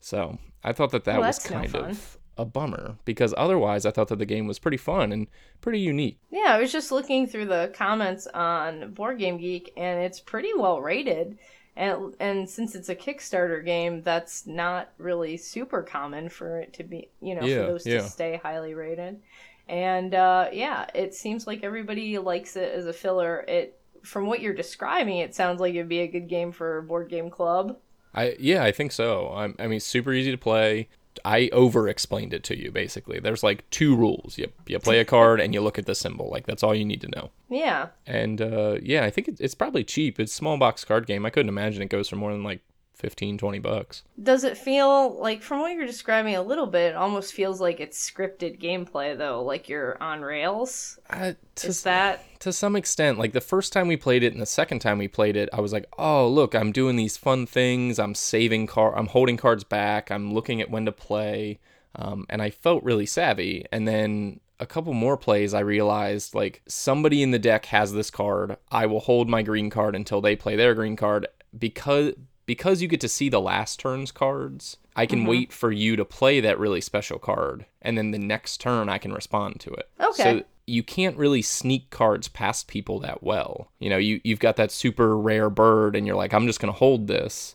[0.00, 3.86] So I thought that that Well, was that's no kind of a bummer because otherwise
[3.86, 5.26] I thought that the game was pretty fun and
[5.60, 6.18] pretty unique.
[6.30, 10.52] Yeah, I was just looking through the comments on Board Game Geek, and it's pretty
[10.56, 11.38] well rated.
[11.76, 16.84] And and since it's a Kickstarter game, that's not really super common for it to
[16.84, 17.98] be, you know, Yeah, for those yeah.
[17.98, 19.20] to stay highly rated.
[19.68, 23.40] And uh, yeah, it seems like everybody likes it as a filler.
[23.48, 27.08] It from what you're describing, it sounds like it'd be a good game for Board
[27.08, 27.76] Game Club.
[28.14, 29.28] I yeah, I think so.
[29.28, 30.88] I, I mean, super easy to play.
[31.24, 33.18] I over explained it to you basically.
[33.18, 34.38] There's like two rules.
[34.38, 36.30] You you play a card and you look at the symbol.
[36.30, 37.30] Like that's all you need to know.
[37.48, 40.20] Yeah, And uh, yeah, I think it, it's probably cheap.
[40.20, 41.24] It's small box card game.
[41.26, 42.60] I couldn't imagine it goes for more than like
[42.96, 44.02] 15, 20 bucks.
[44.20, 47.78] Does it feel like, from what you're describing a little bit, it almost feels like
[47.78, 49.42] it's scripted gameplay, though?
[49.42, 50.98] Like you're on rails?
[51.10, 52.24] Uh, to, Is that.
[52.40, 55.08] to some extent, like the first time we played it and the second time we
[55.08, 57.98] played it, I was like, oh, look, I'm doing these fun things.
[57.98, 60.10] I'm saving card, I'm holding cards back.
[60.10, 61.60] I'm looking at when to play.
[61.94, 63.66] Um, and I felt really savvy.
[63.70, 68.10] And then a couple more plays, I realized like somebody in the deck has this
[68.10, 68.56] card.
[68.70, 71.26] I will hold my green card until they play their green card
[71.58, 72.14] because
[72.46, 74.76] because you get to see the last turn's cards.
[74.94, 78.60] I can wait for you to play that really special card, and then the next
[78.62, 79.90] turn I can respond to it.
[80.00, 80.22] Okay.
[80.22, 83.68] So you can't really sneak cards past people that well.
[83.78, 86.72] You know, you you've got that super rare bird, and you're like, I'm just gonna
[86.72, 87.54] hold this.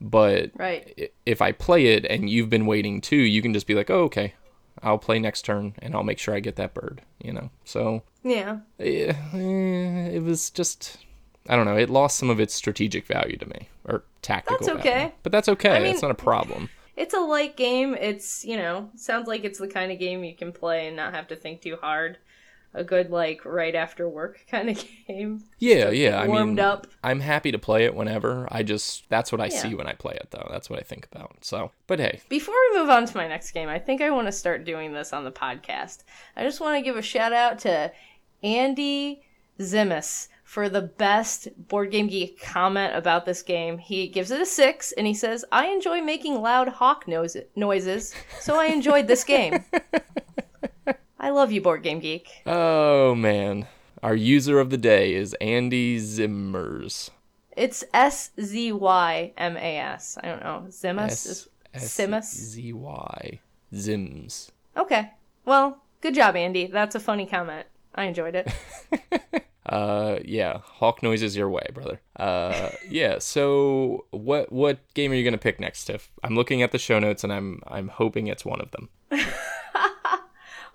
[0.00, 1.10] But Right.
[1.24, 4.02] if I play it and you've been waiting too, you can just be like, oh,
[4.04, 4.34] okay,
[4.82, 7.48] I'll play next turn and I'll make sure I get that bird, you know?
[7.64, 8.58] So Yeah.
[8.78, 10.98] eh, eh, it was just,
[11.48, 14.78] I don't know, it lost some of its strategic value to me or tactical That's
[14.80, 14.90] okay.
[14.98, 15.12] value.
[15.22, 15.70] But that's okay.
[15.76, 16.70] I mean- it's not a problem.
[16.96, 17.94] It's a light game.
[17.94, 21.12] It's, you know, sounds like it's the kind of game you can play and not
[21.14, 22.16] have to think too hard.
[22.72, 25.44] A good, like, right after work kind of game.
[25.58, 26.20] Yeah, yeah.
[26.20, 26.86] I warmed mean, up.
[27.04, 28.48] I'm happy to play it whenever.
[28.50, 29.58] I just, that's what I Yeah.
[29.58, 30.46] see when I play it, though.
[30.50, 31.36] That's what I think about.
[31.42, 34.28] So, but hey, Before we move on to my next game, I think I want
[34.28, 35.98] to start doing this on the podcast.
[36.34, 37.92] I just want to give a shout out to
[38.42, 39.22] Andy
[39.58, 43.78] Zimis for the best Board Game Geek comment about this game.
[43.78, 48.14] He gives it a six and he says, I enjoy making loud hawk nose- noises,
[48.40, 49.64] so I enjoyed this game.
[51.18, 52.30] I love you, Board Game Geek.
[52.46, 53.66] oh man.
[54.04, 57.10] Our user of the day is Andy Zimmers.
[57.56, 60.16] It's S Z Y M A S.
[60.22, 60.66] I don't know.
[60.68, 62.32] Zimus is Simus.
[62.32, 63.40] Z Y
[63.74, 64.50] Zims.
[64.76, 65.10] Okay.
[65.44, 66.66] Well, good job, Andy.
[66.66, 67.66] That's a funny comment.
[67.96, 68.52] I enjoyed it.
[69.66, 72.00] Uh, yeah, hawk noises your way, brother.
[72.14, 73.18] Uh, yeah.
[73.18, 76.10] So, what what game are you gonna pick next, Tiff?
[76.22, 78.88] I'm looking at the show notes and I'm I'm hoping it's one of them.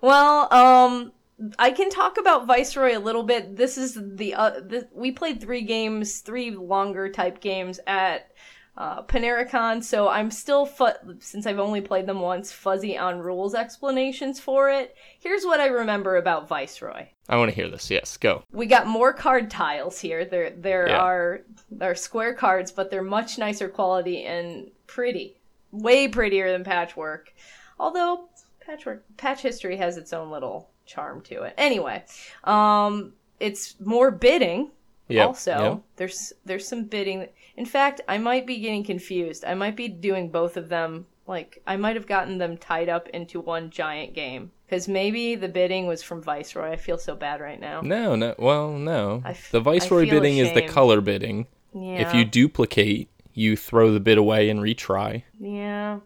[0.02, 1.12] Well, um,
[1.60, 3.56] I can talk about Viceroy a little bit.
[3.56, 8.31] This is the, uh, the we played three games, three longer type games at
[8.76, 10.86] uh, Panericon, so I'm still fu-
[11.20, 14.96] since I've only played them once, fuzzy on rules explanations for it.
[15.20, 17.08] Here's what I remember about Viceroy.
[17.28, 17.90] I want to hear this.
[17.90, 18.42] Yes, go.
[18.50, 20.24] We got more card tiles here.
[20.24, 20.98] There there Yeah.
[20.98, 25.36] are there are square cards, but they're much nicer quality and pretty.
[25.70, 27.32] Way prettier than patchwork.
[27.78, 28.28] Although
[28.60, 31.54] patchwork patch history has its own little charm to it.
[31.58, 32.04] Anyway,
[32.44, 34.70] um it's more bidding.
[35.08, 35.82] Yep, also, yep.
[35.96, 37.28] there's there's some bidding.
[37.56, 39.44] In fact, I might be getting confused.
[39.44, 43.08] I might be doing both of them Like I might have gotten them tied up
[43.10, 46.72] into one giant game because maybe the bidding was from Viceroy.
[46.72, 47.80] I feel so bad right now.
[47.80, 48.34] No, no.
[48.38, 49.22] Well, no.
[49.24, 51.46] F- the Viceroy bidding is the color bidding.
[51.74, 52.06] Yeah.
[52.06, 55.22] If you duplicate, you throw the bid away and retry.
[55.38, 56.00] Yeah.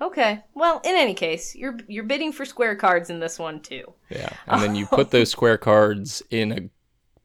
[0.00, 0.42] Okay.
[0.54, 3.92] Well, in any case, you're you're bidding for square cards in this one too.
[4.08, 4.30] Yeah.
[4.46, 6.70] And then you put those square cards in a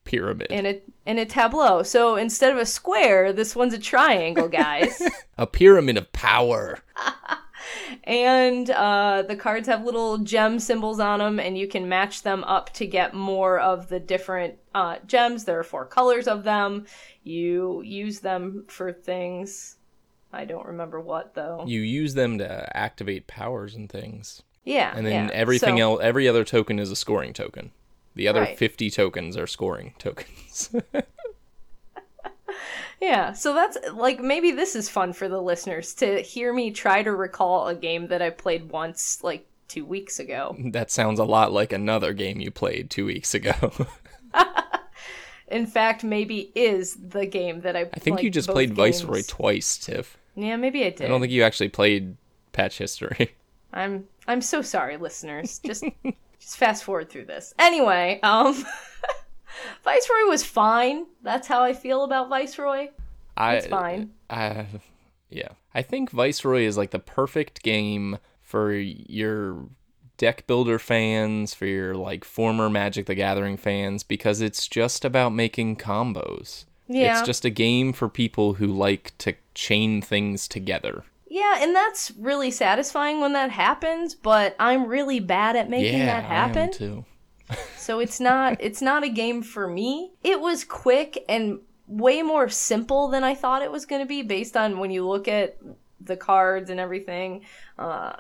[0.10, 0.48] pyramid.
[0.50, 1.84] In a in a tableau.
[1.84, 5.02] So instead of a square, this one's a triangle, guys.
[5.38, 6.80] a pyramid of power.
[8.04, 12.44] and uh, the cards have little gem symbols on them, and you can match them
[12.44, 15.46] up to get more of the different uh, gems.
[15.46, 16.86] There are four colors of them.
[17.24, 19.76] You use them for things.
[20.34, 21.64] I don't remember what though.
[21.68, 24.44] You use them to activate powers and things.
[24.64, 25.34] yeah, And then yeah.
[25.34, 27.72] everything So- else, every other token is a scoring token.
[28.16, 28.58] The other Right.
[28.58, 30.70] 50 tokens are scoring tokens.
[33.02, 37.02] Yeah, so that's like maybe this is fun for the listeners to hear me try
[37.02, 40.56] to recall a game that I played once like two weeks ago.
[40.72, 43.72] that sounds a lot like another game you played two weeks ago.
[45.48, 47.82] In fact, maybe is the game that I.
[47.94, 50.18] I think you just played Viceroy twice, Tiff.
[50.36, 51.06] Yeah, maybe I did.
[51.06, 52.18] I don't think you actually played
[52.54, 53.30] Patchistory.
[53.74, 55.60] I'm I'm so sorry, listeners.
[55.60, 55.86] Just
[56.40, 57.54] just fast forward through this.
[57.60, 58.66] Anyway, um
[59.84, 61.06] Viceroy was fine.
[61.22, 62.90] That's how I feel about Viceroy.
[63.36, 64.12] I, It's fine.
[65.30, 65.50] Yeah.
[65.74, 69.70] I think Viceroy is like the perfect game for your
[70.18, 75.30] deck builder fans, for your like former Magic the Gathering fans, because it's just about
[75.30, 76.66] making combos.
[76.88, 77.20] Yeah.
[77.20, 81.04] It's just a game for people who like to chain things together.
[81.30, 86.06] Yeah, and that's really satisfying when that happens, but I'm really bad at making yeah,
[86.06, 86.58] that happen.
[86.58, 87.06] I am too.
[87.78, 90.12] So it's not it's not a game for me.
[90.24, 94.22] It was quick and way more simple than I thought it was going to be
[94.22, 95.58] based on when you look at
[96.00, 97.46] the cards and everything.
[97.80, 98.18] Uh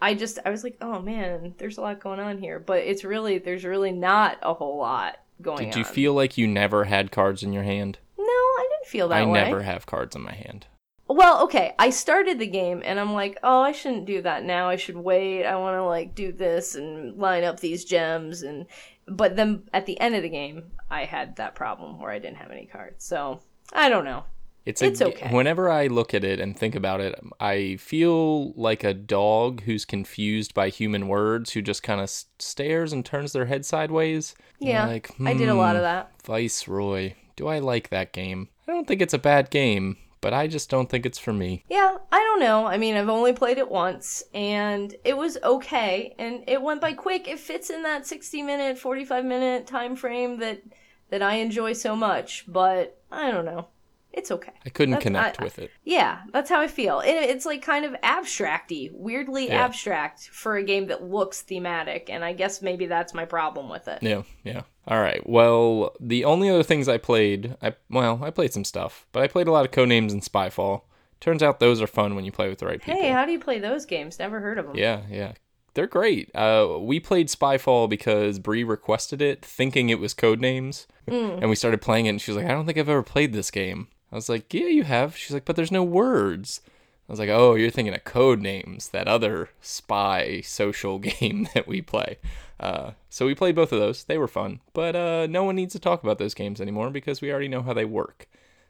[0.00, 3.02] I just I was like, "Oh man, there's a lot going on here." But it's
[3.02, 5.64] really there's really not a whole lot going on.
[5.64, 7.98] Did you feel like you never had cards in your hand?
[8.16, 9.44] No, I didn't feel that I way.
[9.44, 10.66] never have cards in my hand.
[11.08, 14.68] Well, okay, I started the game and I'm like, oh, I shouldn't do that now.
[14.68, 15.44] I should wait.
[15.44, 18.66] I want to like do this and line up these gems and
[19.06, 22.36] but then at the end of the game, I had that problem where I didn't
[22.36, 23.04] have any cards.
[23.04, 23.40] So,
[23.72, 24.24] I don't know.
[24.66, 25.34] It's, It's a, g- okay.
[25.34, 29.86] Whenever I look at it and think about it, I feel like a dog who's
[29.86, 34.34] confused by human words, who just kind of stares and turns their head sideways.
[34.58, 34.86] Yeah.
[34.86, 36.12] like, I did a lot of "Hmm, that.
[36.24, 37.14] Viceroy.
[37.36, 38.48] Do I like that game?
[38.68, 41.64] I don't think it's a bad game, but I just don't think it's for me.
[41.68, 42.66] Yeah, I don't know.
[42.66, 46.92] I mean, I've only played it once and it was okay and it went by
[46.92, 47.28] quick.
[47.28, 50.62] It fits in that 60 minute, 45 minute time frame that
[51.10, 53.68] that I enjoy so much, but I don't know.
[54.12, 54.52] It's okay.
[54.66, 55.70] I couldn't That's- connect I- with it.
[55.84, 57.00] Yeah, that's how I feel.
[57.00, 59.64] It, it's like kind of abstracty, weirdly Yeah.
[59.64, 63.86] abstract for a game that looks thematic, and I guess maybe that's my problem with
[63.88, 64.02] it.
[64.02, 64.62] Yeah, yeah.
[64.86, 65.20] All right.
[65.28, 69.28] Well, the only other things I played, I well, I played some stuff, but I
[69.28, 70.82] played a lot of Codenames and Spyfall.
[71.20, 73.00] Turns out those are fun when you play with the right people.
[73.00, 74.18] Hey, how do you play those games?
[74.18, 74.76] Never heard of them.
[74.76, 75.32] Yeah, yeah.
[75.74, 76.34] They're great.
[76.34, 80.86] Uh, we played Spyfall because Bree requested it, thinking it was Codenames.
[81.06, 83.32] And we started playing it, and she was like, I don't think I've ever played
[83.32, 83.88] this game.
[84.10, 85.16] I was like, Yeah, you have.
[85.16, 86.60] She's like, But there's no words.
[87.08, 91.66] I was like, Oh, you're thinking of Code Names, that other spy social game that
[91.66, 92.18] we play.
[92.60, 94.04] Uh, so we played both of those.
[94.04, 94.60] They were fun.
[94.72, 97.62] But uh, no one needs to talk about those games anymore because we already know
[97.62, 98.28] how they work.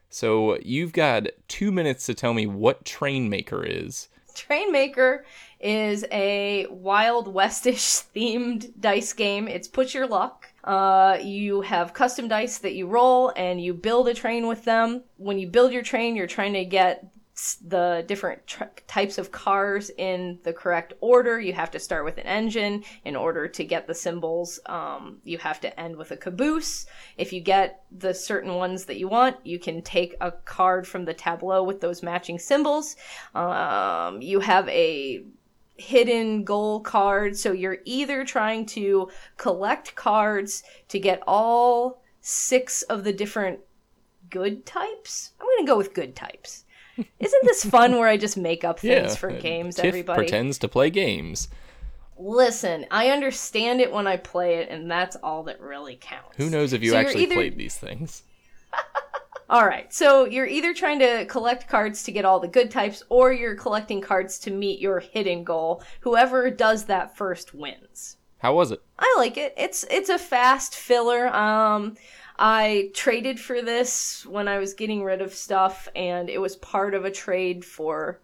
[0.09, 4.09] So you've got two minutes to tell me what Trainmaker is.
[4.33, 5.23] Trainmaker
[5.59, 9.47] is a Wild Westish themed dice game.
[9.47, 10.48] It's put your luck.
[10.63, 15.03] Uh, you have custom dice that you roll and you build a train with them.
[15.17, 17.11] When you build your train, you're trying to get
[17.65, 18.41] the different
[18.87, 21.39] types of cars in the correct order.
[21.39, 24.59] You have to start with an engine in order to get the symbols.
[24.65, 26.85] Um, you have to end with a caboose.
[27.17, 31.05] If you get the certain ones that you want, you can take a card from
[31.05, 32.97] the tableau with those matching symbols.
[33.33, 35.23] Um, you have a
[35.79, 43.03] hidden goal card, so you're either trying to collect cards to get all six of
[43.03, 43.59] the different
[44.29, 45.31] good types.
[45.39, 46.65] I'm going to go with good types.
[46.97, 50.17] Isn't this fun where I just make up things for uh, games, Tiff everybody?
[50.17, 51.47] pretends to play games.
[52.17, 56.35] Listen, I understand it when I play it, and that's all that really counts.
[56.35, 58.23] Who knows if you So actually either- played these things?
[59.49, 63.01] All right, so you're either trying to collect cards to get all the good types,
[63.09, 65.81] or you're collecting cards to meet your hidden goal.
[66.01, 68.17] Whoever does that first wins.
[68.37, 68.81] How was it?
[68.99, 69.55] I like it.
[69.57, 71.27] It's it's a fast filler.
[71.35, 71.95] Um,
[72.37, 76.93] I traded for this when I was getting rid of stuff, and it was part
[76.93, 78.19] of a trade for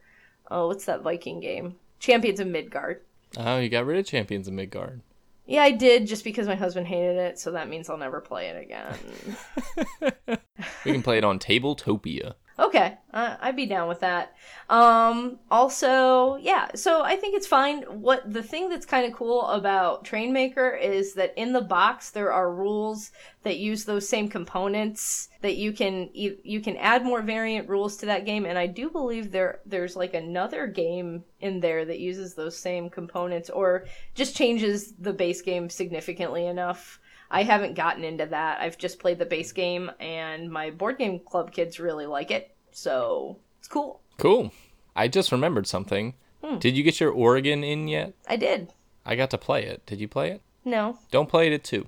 [0.51, 1.75] oh, what's that Viking game?
[2.00, 3.02] Champions of Midgard.
[3.35, 5.02] Oh, you got rid of Champions of Midgard.
[5.46, 8.48] Yeah, I did just because my husband hated it, so that means I'll never play
[8.48, 10.37] it again.
[10.85, 12.35] We can play it on Tabletopia.
[12.58, 14.33] Okay, uh, I'd be down with that.
[14.69, 17.81] Um, also, yeah, so I think it's fine.
[17.81, 22.31] What the thing that's kind of cool about Trainmaker is that in the box there
[22.31, 23.12] are rules
[23.43, 27.97] that use those same components that you can you, you can add more variant rules
[27.97, 31.99] to that game, and I do believe there there's like another game in there that
[31.99, 37.01] uses those same components or just changes the base game significantly enough.
[37.30, 38.62] I haven't gotten into that.
[38.62, 42.56] I've just played the base game, and my board game club kids really like it,
[42.71, 44.02] so it's cool.
[44.17, 44.52] Cool.
[44.96, 46.13] I just remembered something.
[46.60, 48.13] Did you get your Oregon in yet?
[48.28, 48.71] I did.
[49.04, 49.86] I got to play it.
[49.88, 50.42] Did you play it?
[50.63, 51.00] No.
[51.10, 51.88] Don't play it at two.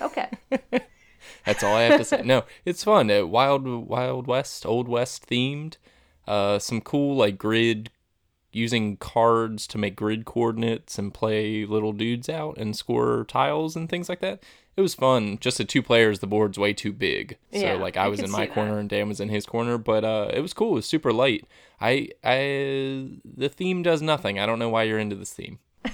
[0.00, 0.28] Okay.
[1.46, 2.22] That's all I have to say.
[2.24, 3.10] No, it's fun.
[3.10, 5.76] Uh, Wild Wild West, Old West themed.
[6.26, 7.90] Uh, some cool like grid
[8.52, 13.88] using cards to make grid coordinates and play little dudes out and score tiles and
[13.88, 14.42] things like that.
[14.76, 15.36] It was fun.
[15.38, 17.36] Just at two players, the board's way too big.
[17.52, 18.78] So Yeah, like I I was in my corner that.
[18.80, 20.72] and Dan was in his corner, but uh, it was cool.
[20.72, 21.46] It was super light.
[21.80, 24.38] I I the theme does nothing.
[24.38, 25.58] I don't know why you're into this theme.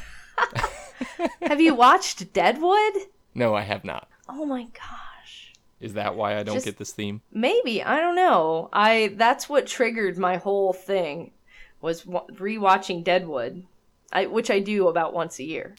[1.43, 2.93] Have you watched Deadwood?
[3.35, 4.09] No, I have not.
[4.29, 5.53] Oh my gosh.
[5.81, 7.23] Is that why I don't Just- get this theme?
[7.33, 8.69] Maybe I don't know.
[8.73, 11.33] I that's what triggered my whole thing
[11.81, 13.65] was rewatching Deadwood,
[14.13, 15.75] I, which I do about once a year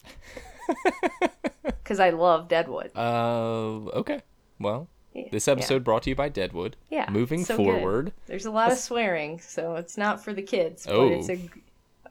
[1.64, 2.91] because I love Deadwood.
[2.95, 4.22] Uh, okay.
[4.60, 6.76] Well, Yeah, this episode brought to you by Deadwood.
[6.89, 7.66] Yeah, Moving so good.
[7.66, 11.10] forward, There's a lot of swearing, so it's not for the kids, but Oh.
[11.12, 11.39] it's a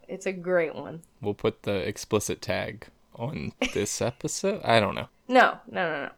[0.08, 1.02] it's a great one.
[1.20, 4.62] we'll put the explicit tag on this episode.
[4.64, 5.08] I don't know.
[5.28, 6.10] No, no, no, no.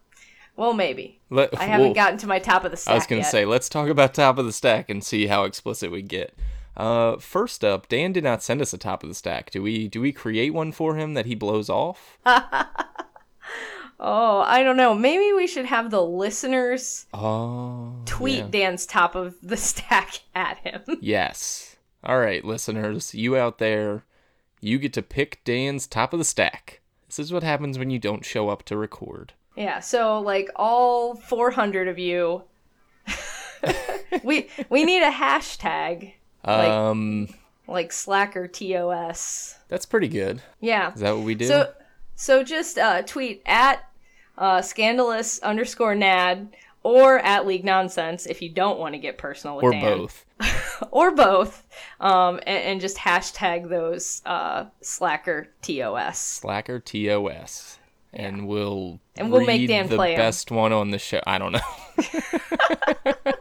[0.57, 3.07] Well, maybe Let, I haven't we'll- gotten to my top of the stack I was
[3.07, 6.35] gonna say, let's talk about top of the stack and see how explicit we get.
[6.77, 9.51] Uh, first up, Dan did not send us a top of the stack.
[9.51, 9.89] Do we?
[9.89, 12.19] Do we create one for him that he blows off?
[14.03, 14.95] Oh, I don't know.
[14.95, 18.47] Maybe we should have the listeners Oh, tweet yeah.
[18.51, 20.81] Dan's top of the stack at him.
[21.03, 21.77] Yes.
[22.03, 24.05] All right, listeners, you out there,
[24.63, 26.81] you get to pick Dan's top of the stack.
[27.09, 29.35] This is what happens when you don't show up to record.
[29.55, 32.45] yeah, so like all 400 of you
[34.25, 36.15] we we need a hashtag
[36.45, 37.29] Like- Um,
[37.67, 39.57] like slacker TOS.
[39.69, 40.43] that's pretty good.
[40.61, 40.93] Yeah.
[40.93, 41.47] Is that what we do?
[41.47, 41.73] So
[42.17, 43.89] so just uh, tweet at
[44.37, 46.49] uh, scandalous underscore nad
[46.83, 49.83] or at league nonsense if you don't want to get personal with or Dan.
[49.83, 50.25] both.
[50.91, 51.65] or both
[52.01, 57.77] um, and, and just hashtag those uh, slacker tos Slacker TOS.
[58.13, 60.19] And we'll And we'll make Dan the play 'em.
[60.19, 61.21] best one on the show.
[61.27, 61.61] I don't know.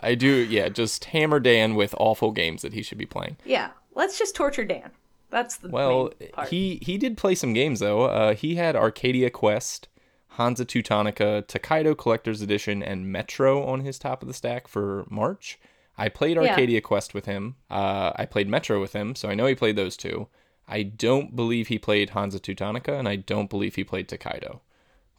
[0.00, 0.68] I do, yeah.
[0.68, 3.36] Just hammer Dan with awful games that he should be playing.
[3.44, 4.90] yeah let's just torture dan
[5.30, 6.12] that's the Well,
[6.48, 8.04] he he did play some games though.
[8.04, 9.88] Uh, he had Arcadia Quest,
[10.30, 15.58] Hansa Teutonica, Tokaido Collector's Edition, and Metro on his top of the stack for March.
[15.98, 16.48] I played Yeah.
[16.50, 17.56] Arcadia Quest with him.
[17.70, 20.28] Uh, I played Metro with him, so I know he played those two.
[20.66, 24.62] I don't believe he played Hansa Teutonica, and I don't believe he played Tokaido.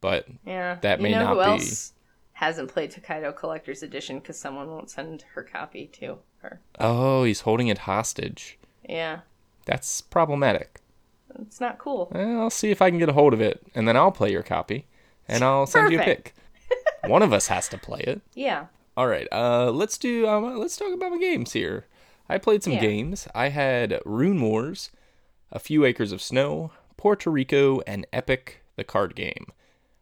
[0.02, 1.94] But yeah that you may know not be- else
[2.42, 7.42] hasn't played Tokaido collector's edition because someone won't send her copy to her oh, he's
[7.42, 8.58] holding it hostage.
[8.88, 9.20] yeah
[9.66, 10.80] That's problematic.
[11.40, 13.88] it's not cool Eh, I'll see if I can get a hold of it, and
[13.88, 14.86] then I'll play your copy,
[15.28, 16.34] and I'll send you a pic.
[16.34, 16.38] Perfect.
[17.12, 18.22] One of us has to play it.
[18.34, 18.66] yeah
[18.98, 20.28] All right, uh, let's do.
[20.28, 21.86] Um, let's talk about my games here.
[22.28, 22.82] I played some Yeah.
[22.82, 23.28] games.
[23.36, 24.90] I had Rune Wars,
[25.52, 29.46] A Few Acres of Snow, Puerto Rico, and Epic, the card game.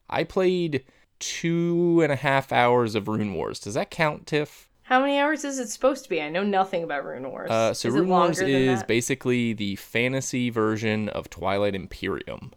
[0.10, 0.84] I played
[1.20, 3.60] two and a half hours of Rune Wars.
[3.60, 4.68] Does that count, Tiff?
[4.84, 7.72] how many hours is it supposed to be i know nothing about rune wars Uh,
[7.76, 12.54] so is Rune Wars is basically the fantasy version of Twilight Imperium.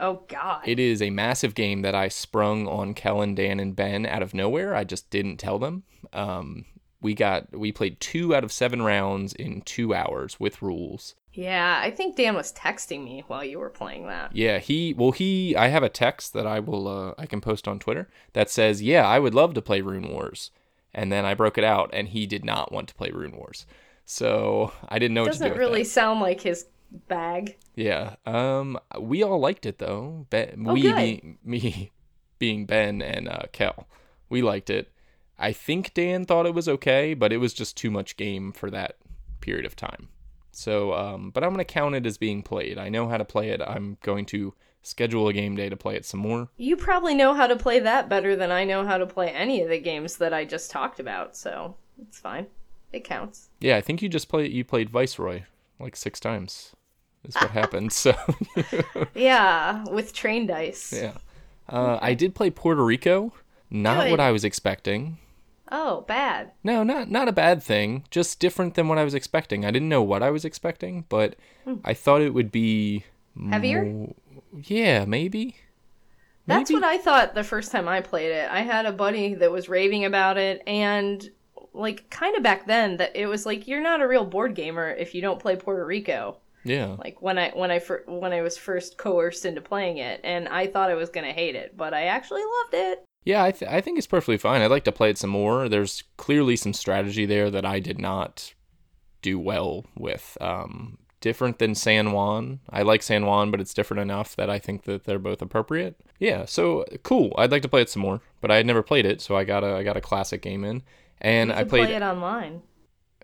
[0.00, 4.04] oh god It is a massive game that I sprung on Kellen, Dan, and Ben
[4.04, 4.74] out of nowhere.
[4.74, 5.84] I just didn't tell them.
[6.12, 6.64] Um,
[7.00, 11.14] we got we played two out of seven rounds in two hours with rules.
[11.36, 15.12] Yeah i think dan was texting me while you were playing that Yeah, he well
[15.12, 18.50] he I have a text that I will uh, I can post on Twitter that
[18.50, 20.50] says yeah I would love to play Rune Wars,
[20.94, 23.66] and then I broke it out and he did not want to play Rune Wars,
[24.04, 25.44] so I didn't know what to do.
[25.44, 25.88] doesn't really that.
[25.90, 26.66] sound like his
[27.08, 28.14] bag Yeah.
[28.24, 28.78] Um.
[28.98, 30.26] We all liked it though.
[30.30, 30.96] Be- Oh, we good.
[30.96, 31.92] being me,
[32.38, 33.86] being Ben and uh, Kel,
[34.28, 34.90] we liked it.
[35.38, 38.70] I think Dan thought it was okay, but it was just too much game for
[38.70, 38.96] that
[39.40, 40.08] period of time.
[40.56, 42.78] So, um, but I'm gonna count it as being played.
[42.78, 43.60] I know how to play it.
[43.60, 46.48] I'm going to schedule a game day to play it some more.
[46.56, 49.60] You probably know how to play that better than I know how to play any
[49.60, 52.46] of the games that I just talked about, so it's fine.
[52.90, 53.50] It counts.
[53.60, 55.42] Yeah, I think you just play you played Viceroy
[55.78, 56.72] like six times.
[57.28, 57.92] Is what happened.
[57.92, 58.14] So
[59.14, 60.90] Yeah, with train dice.
[60.96, 61.18] yeah,
[61.68, 63.34] uh, I did play Puerto Rico.
[63.68, 64.10] Not Good.
[64.12, 65.18] what I was expecting.
[65.70, 66.52] Oh, bad.
[66.62, 68.04] No, not not a bad thing.
[68.10, 69.64] Just different than what I was expecting.
[69.64, 71.76] I didn't know what I was expecting, but hmm.
[71.84, 73.04] I thought it would be.
[73.50, 73.84] Heavier?
[73.84, 74.14] mo-
[74.62, 75.56] yeah, maybe.
[76.46, 76.80] That's Maybe?
[76.80, 78.48] what I thought the first time I played it.
[78.50, 81.28] I had a buddy that was raving about it, and
[81.72, 84.90] like kind of back then that it was like you're not a real board gamer
[84.90, 86.38] if you don't play Puerto Rico.
[86.64, 86.96] Yeah.
[86.98, 90.48] Like when I when I fir- when I was first coerced into playing it, and
[90.48, 93.04] I thought I was gonna hate it, but I actually loved it.
[93.26, 94.62] Yeah, I, th- I think it's perfectly fine.
[94.62, 95.68] I'd like to play it some more.
[95.68, 98.54] There's clearly some strategy there that I did not
[99.20, 100.38] do well with.
[100.40, 102.60] Um, different than San Juan.
[102.70, 105.96] I like San Juan, but it's different enough that I think that they're both appropriate.
[106.20, 107.34] Yeah, so cool.
[107.36, 109.42] I'd like to play it some more, but I had never played it, so I
[109.42, 110.84] got a I got a classic game in,
[111.20, 111.86] and I played.
[111.86, 112.62] play it online.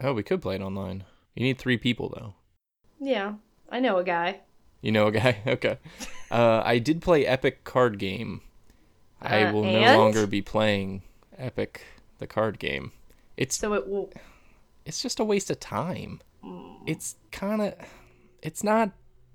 [0.01, 1.05] Oh, we could play it online.
[1.37, 2.35] You need three people though.
[2.99, 3.35] Yeah,
[3.71, 4.41] I know a guy.
[4.81, 5.41] You know a guy?
[5.47, 5.79] Okay.
[6.29, 8.41] Uh, I did play Epic Card Game.
[9.23, 11.03] I Uh, will no longer be playing
[11.39, 11.83] Epic
[12.19, 12.93] the card game.
[13.37, 14.11] It's So it will.
[14.85, 16.21] it's just a waste of time.
[16.45, 16.77] Mm.
[16.87, 17.75] It's kind of
[18.43, 18.91] it's not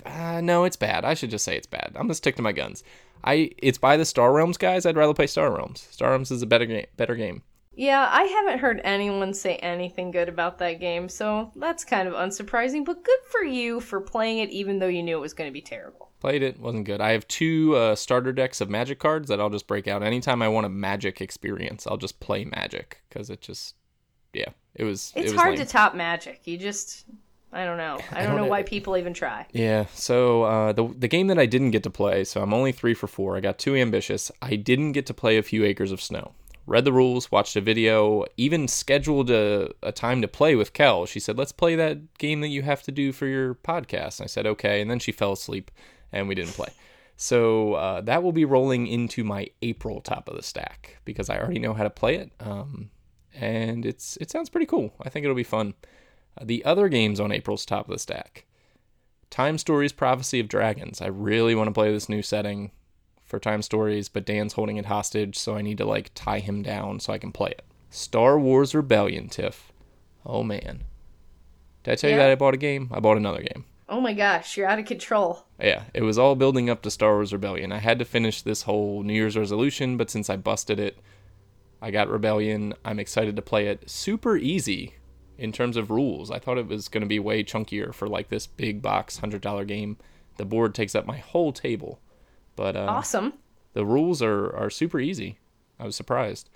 [0.06, 1.04] uh, no, it's bad.
[1.04, 1.92] I should just say it's bad.
[1.96, 2.84] I'm gonna stick to my guns.
[3.24, 4.86] I it's by the Star Realms guys.
[4.86, 5.88] I'd rather play Star Realms.
[5.92, 6.86] Star Realms is a better game.
[6.98, 7.42] Better game.
[7.78, 12.16] Yeah, I haven't heard anyone say anything good about that game, so that's kind of
[12.16, 12.84] unsurprising.
[12.84, 15.54] But good for you for playing it, even though you knew it was going to
[15.54, 16.10] be terrible.
[16.20, 17.02] Played it, wasn't good.
[17.02, 20.42] I have two uh, starter decks of Magic cards that I'll just break out anytime
[20.42, 21.86] I want a Magic experience.
[21.86, 23.76] I'll just play Magic because it just
[24.34, 25.14] yeah, it was.
[25.16, 25.64] It's it was hard lame.
[25.64, 26.42] to top Magic.
[26.46, 27.06] You just,
[27.54, 28.00] I don't know.
[28.12, 28.50] I don't, don't know know.
[28.50, 29.46] why people even try.
[29.52, 32.72] Yeah, so uh, the the game that I didn't get to play, so I'm only
[32.72, 33.38] three for four.
[33.38, 34.32] I got too ambitious.
[34.42, 36.34] I didn't get to play a few acres of snow.
[36.68, 41.06] Read the rules, watched a video, even scheduled a, a time to play with Kel.
[41.06, 44.26] She said, "Let's play that game that you have to do for your podcast." And
[44.26, 45.72] I said, "Okay," and then she fell asleep,
[46.12, 46.68] and we didn't play.
[47.16, 51.40] So uh, that will be rolling into my April top of the stack because I
[51.40, 52.92] already know how to play it, um,
[53.34, 54.94] and it's it sounds pretty cool.
[55.02, 55.74] I think it'll be fun.
[56.38, 58.46] Uh, the other games on April's top of the stack.
[59.30, 61.02] Time Stories Prophecy of Dragons.
[61.02, 62.72] I really want to play this new setting
[63.28, 66.64] for Time Stories, but Dan's holding it hostage, so I need to like tie him
[66.64, 67.66] down so I can play it.
[67.90, 69.72] Star Wars Rebellion, Tiff.
[70.26, 70.86] Oh man.
[71.84, 72.90] Did I tell you that I bought a game?
[72.92, 73.66] I bought another game.
[73.90, 75.46] Oh my gosh, you're out of control.
[75.62, 77.72] Yeah, it was all building up to Star Wars Rebellion.
[77.72, 80.98] I had to finish this whole New Year's resolution, but since I busted it,
[81.82, 82.74] I got Rebellion.
[82.84, 83.90] I'm excited to play it.
[83.90, 84.96] Super easy
[85.38, 86.32] in terms of rules.
[86.32, 89.68] I thought it was going to be way chunkier for like this big box $100
[89.68, 89.98] game.
[90.38, 92.00] The board takes up my whole table.
[92.58, 93.32] But uh, Awesome.
[93.74, 95.38] the rules are, are super easy.
[95.80, 96.50] I was surprised.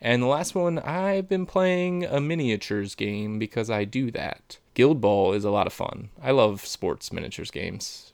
[0.00, 4.58] And the last one, I've been playing a miniatures game because I do that.
[4.74, 6.10] Guild Ball is a lot of fun.
[6.22, 8.12] I love sports miniatures games.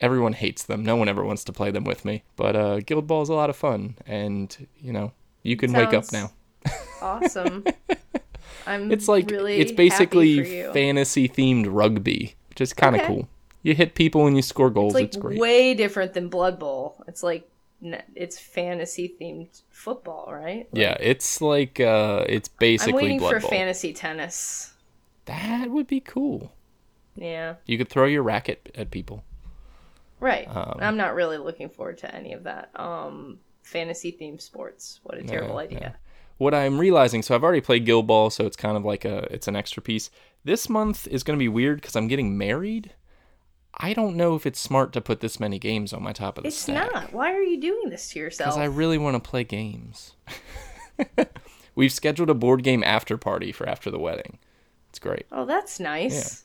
[0.00, 0.82] Everyone hates them.
[0.82, 2.22] No one ever wants to play them with me.
[2.36, 3.96] But uh, Guild Ball is a lot of fun.
[4.06, 5.12] And, you know,
[5.42, 6.30] you can wake up now.
[7.02, 7.64] Awesome.
[8.66, 13.08] I'm It's like, really it's basically fantasy themed rugby, which is kind of Okay.
[13.12, 13.28] cool.
[13.66, 14.92] You hit people and you score goals.
[14.92, 15.40] It's like it's great.
[15.40, 17.02] way different than Blood Bowl.
[17.08, 17.50] It's like
[18.14, 20.68] it's fantasy themed football, right?
[20.72, 23.50] yeah, it's like, uh, it's I'm basically waiting Blood for Bowl.
[23.50, 24.72] fantasy tennis.
[25.24, 26.52] that would be cool.
[27.16, 29.24] Yeah, You could throw your racket at people.
[30.20, 30.46] right.
[30.48, 32.70] Um, I'm not really looking forward to any of that.
[32.78, 35.00] Um, fantasy themed sports.
[35.02, 35.96] What a terrible Yeah, idea.
[36.38, 39.26] What I'm realizing, so I've already played Guild Ball, so it's kind of like a
[39.32, 40.10] it's an extra piece.
[40.44, 42.92] This month is going to be weird because I'm getting married.
[43.78, 46.44] I don't know if it's smart to put this many games on my top of
[46.44, 46.86] the It's stack.
[46.86, 47.12] It's not.
[47.12, 48.54] Why are you doing this to yourself?
[48.54, 50.14] because I really want to play games.
[51.74, 54.38] We've scheduled a board game after party for after the wedding.
[54.88, 56.44] It's great, Oh, that's nice.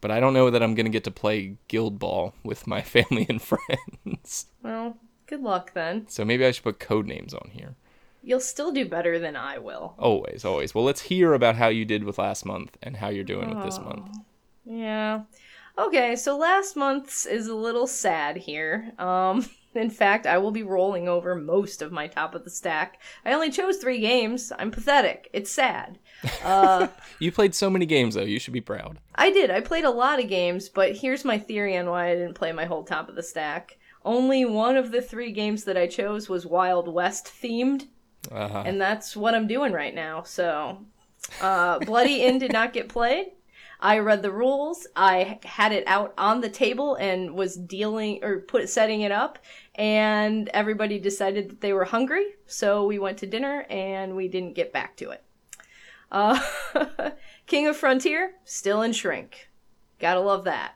[0.00, 2.80] but I don't know that I'm going to get to play Guild Ball with my
[2.96, 4.46] family and friends.
[4.62, 6.08] Well, good luck then.
[6.08, 7.74] So maybe I should put code names on here.
[8.22, 9.94] You'll still do better than I will.
[9.98, 10.74] Always, always.
[10.74, 13.64] Well, let's hear about how you did with last month and how you're doing with
[13.64, 14.16] this oh, month.
[14.64, 15.22] Yeah.
[15.78, 18.92] Okay, so last month's is a little sad here.
[18.98, 23.00] Um, in fact, I will be rolling over most of my top of the stack.
[23.24, 24.52] I only chose three games.
[24.58, 25.30] I'm pathetic.
[25.32, 25.98] It's sad.
[26.44, 28.22] Uh, You played so many games though.
[28.22, 28.98] You should be proud.
[29.14, 29.50] I did.
[29.50, 32.52] I played a lot of games, but here's my theory on why I didn't play
[32.52, 33.78] my whole top of the stack.
[34.04, 37.86] Only one of the three games that I chose was Wild West themed,
[38.32, 40.22] Uh, and that's what I'm doing right now.
[40.22, 40.78] So,
[41.42, 43.32] uh, Bloody Inn did not get played.
[43.80, 44.86] I read the rules.
[44.94, 49.38] I had it out on the table and was dealing or put setting it up,
[49.74, 54.54] and everybody decided that they were hungry, so we went to dinner and we didn't
[54.54, 55.24] get back to it.
[56.12, 56.40] Uh,
[57.46, 59.48] King of Frontier, still in shrink.
[59.98, 60.74] Gotta love that.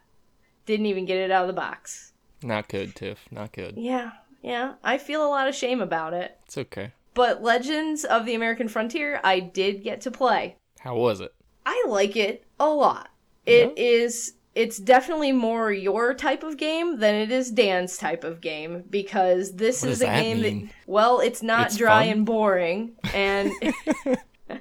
[0.64, 2.12] Didn't even get it out of the box.
[2.42, 3.26] Not good, Tiff.
[3.30, 3.74] Not good.
[3.76, 4.74] Yeah, yeah.
[4.82, 6.38] I feel a lot of shame about it.
[6.46, 6.92] It's okay.
[7.12, 10.57] But Legends of the American Frontier, I did get to play.
[10.80, 11.34] How was it?
[11.66, 13.11] I like it a lot.
[13.46, 18.40] It is it's definitely more your type of game than it is Dan's type of
[18.40, 20.66] game because this What is a that game mean?
[20.66, 22.12] that well, it's not It's dry fun?
[22.12, 23.50] and boring and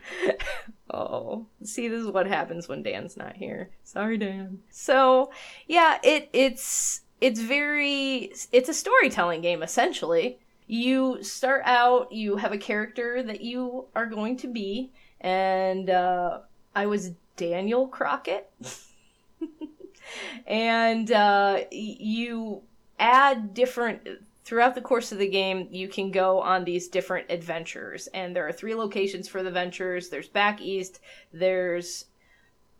[0.89, 3.71] Oh, see this is what happens when Dan's not here.
[3.83, 4.59] Sorry, Dan.
[4.69, 5.31] So,
[5.67, 10.37] yeah, it it's it's very it's a storytelling game essentially.
[10.67, 16.39] You start out, you have a character that you are going to be, and uh,
[16.75, 18.51] I was Daniel Crockett.
[20.47, 22.61] and uh, you
[22.99, 24.07] add different
[24.45, 28.07] throughout the course of the game you can go on these different adventures.
[28.07, 30.99] And there are three locations for the ventures there's back east
[31.31, 32.05] there's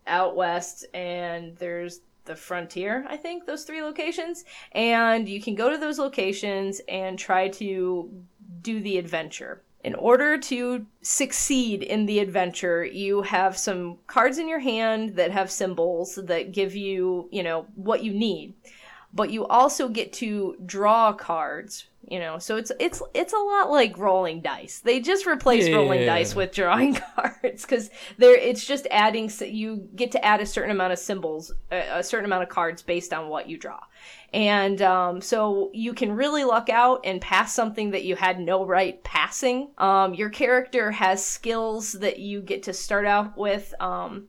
[0.06, 4.46] out west and there's the frontier i think those three locations.
[4.74, 8.10] And you can go to those locations and try to
[8.62, 14.48] do the adventure in order to succeed in the adventure, you have some cards in
[14.48, 18.54] your hand that have symbols that give you, you know, what you need.
[19.14, 22.40] But you also get to draw cards, you know.
[22.40, 24.80] So it's it's it's a lot like rolling dice.
[24.80, 30.12] They just replaced rolling dice with drawing cards cuz there it's just adding you get
[30.14, 33.30] to add a certain amount of symbols, a, a certain amount of cards based on
[33.30, 33.80] what you draw.
[34.34, 38.66] And um, so you can really luck out and pass something that you had no
[38.66, 39.70] right passing.
[39.78, 43.74] Um, your character has skills that you get to start out with.
[43.80, 44.28] Um,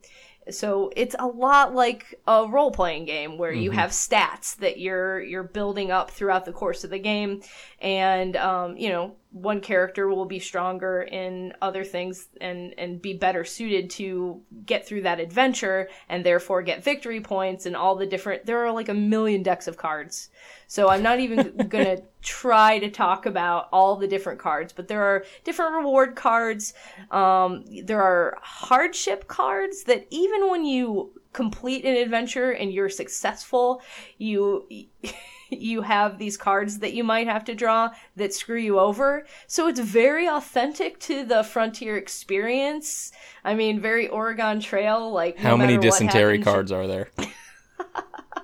[0.49, 5.21] so it's a lot like a role playing game where you have stats that you're
[5.21, 7.41] you're building up throughout the course of the game,
[7.79, 13.13] and um, you know one character will be stronger in other things and and be
[13.13, 18.05] better suited to get through that adventure and therefore get victory points and all the
[18.05, 18.45] different.
[18.45, 20.29] There are like a million decks of cards,
[20.67, 25.03] so I'm not even gonna try to talk about all the different cards, but there
[25.03, 26.73] are different reward cards.
[27.11, 33.81] Um, there are hardship cards that even when you complete an adventure and you're successful,
[34.17, 34.65] you
[35.49, 39.25] you have these cards that you might have to draw that screw you over.
[39.47, 43.11] So it's very authentic to the frontier experience.
[43.43, 45.11] I mean, very Oregon Trail.
[45.11, 47.09] Like no How many dysentery happens, cards are there?
[47.17, 48.43] I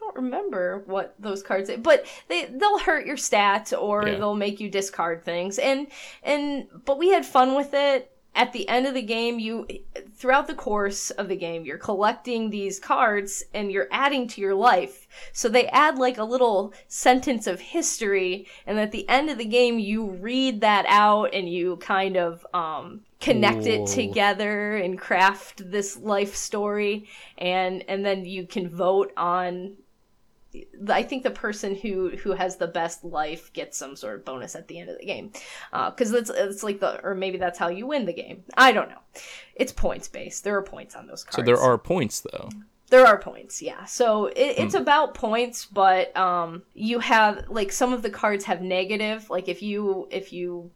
[0.00, 4.16] don't remember what those cards but they they'll hurt your stats or Yeah.
[4.16, 5.58] they'll make you discard things.
[5.58, 5.88] And
[6.22, 8.10] and but we had fun with it.
[8.36, 9.66] At the end of the game, you
[10.16, 14.54] throughout the course of the game, you're collecting these cards and you're adding to your
[14.54, 15.06] life.
[15.32, 19.44] So they add like a little sentence of history, and at the end of the
[19.44, 25.70] game, you read that out and you kind of um, connect it together and craft
[25.70, 27.08] this life story,
[27.38, 29.76] and and then you can vote on
[30.88, 34.54] I think the person who who has the best life gets some sort of bonus
[34.54, 35.32] at the end of the game,
[35.72, 38.44] because that's it's like the or maybe that's how you win the game.
[38.56, 39.00] I don't know.
[39.54, 40.44] It's points based.
[40.44, 41.36] There are points on those cards.
[41.36, 42.48] So there are points though.
[42.90, 43.86] There are points, yeah.
[43.86, 48.60] So it, it's about points, but um, you have like some of the cards have
[48.60, 49.30] negative.
[49.30, 50.70] Like if you if you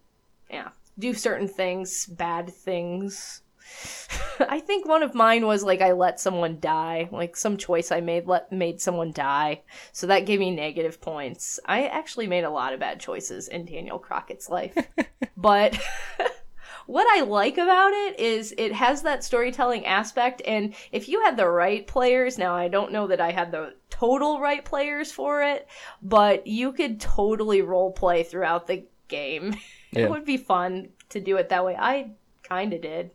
[0.50, 0.68] yeah
[0.98, 3.42] do certain things, bad things.
[4.40, 8.00] I think one of mine was like I let someone die, like some choice I
[8.00, 9.62] made let made someone die,
[9.92, 11.60] so that gave me negative points.
[11.66, 14.76] I actually made a lot of bad choices in Daniel Crockett's life,
[15.36, 15.78] but
[16.86, 21.36] what I like about it is it has that storytelling aspect, and if you had
[21.36, 25.42] the right players, now I don't know that I had the total right players for
[25.42, 25.68] it,
[26.02, 29.56] but you could totally role play throughout the game.
[29.90, 30.04] Yeah.
[30.04, 31.74] It would be fun to do it that way.
[31.76, 32.10] I
[32.48, 33.10] kind of did,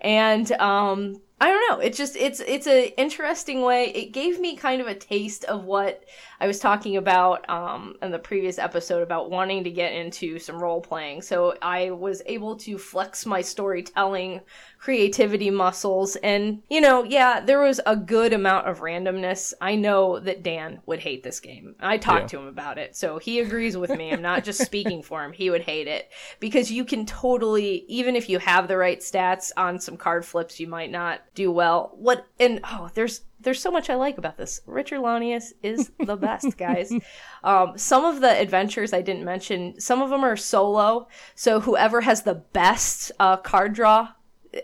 [0.00, 1.78] and um, I don't know.
[1.84, 3.86] It's just it's it's a interesting way.
[3.86, 6.04] It gave me kind of a taste of what
[6.44, 10.62] I was talking about um, in the previous episode about wanting to get into some
[10.62, 11.22] role playing.
[11.22, 14.42] So I was able to flex my storytelling
[14.78, 19.54] creativity muscles and you know yeah there was a good amount of randomness.
[19.58, 21.76] I know that dan would hate this game.
[21.80, 22.26] I talked Yeah.
[22.26, 22.94] to him about it.
[22.94, 24.12] So he agrees with me.
[24.12, 25.32] I'm not just speaking for him.
[25.32, 26.10] He would hate it.
[26.40, 30.60] Because you can totally even if you have the right stats on some card flips
[30.60, 31.92] you might not do well.
[31.94, 34.60] What and oh there's there's so much I like about this.
[34.66, 36.92] Richard Launius is the best, guys.
[37.42, 41.08] Um, some of the adventures I didn't mention, some of them are solo.
[41.34, 44.08] So whoever has the best uh, card draw,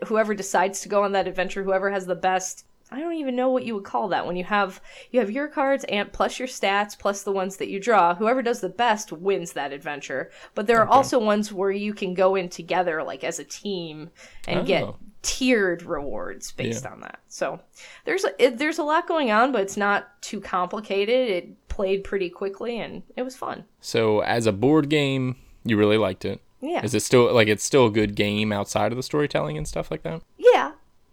[0.07, 3.51] whoever decides to go on that adventure, whoever has the best I don't even know
[3.51, 4.81] what you would call that when you have
[5.11, 8.15] you have your cards and plus your stats plus the ones that you draw.
[8.15, 10.31] Whoever does the best wins that adventure.
[10.55, 14.11] But there are also ones where you can go in together like as a team
[14.49, 14.97] and get Oh.
[15.23, 16.93] tiered rewards based Yeah.
[16.93, 17.21] on that.
[17.29, 17.61] So
[18.05, 21.31] there's a, it, there's a lot going on, but it's not too complicated.
[21.31, 23.65] It played pretty quickly and it was fun.
[23.81, 26.41] So as a board game, you really liked it.
[26.63, 26.83] Yeah.
[26.85, 29.91] Is it still like it's still a good game outside of the storytelling and stuff
[29.91, 30.23] like that?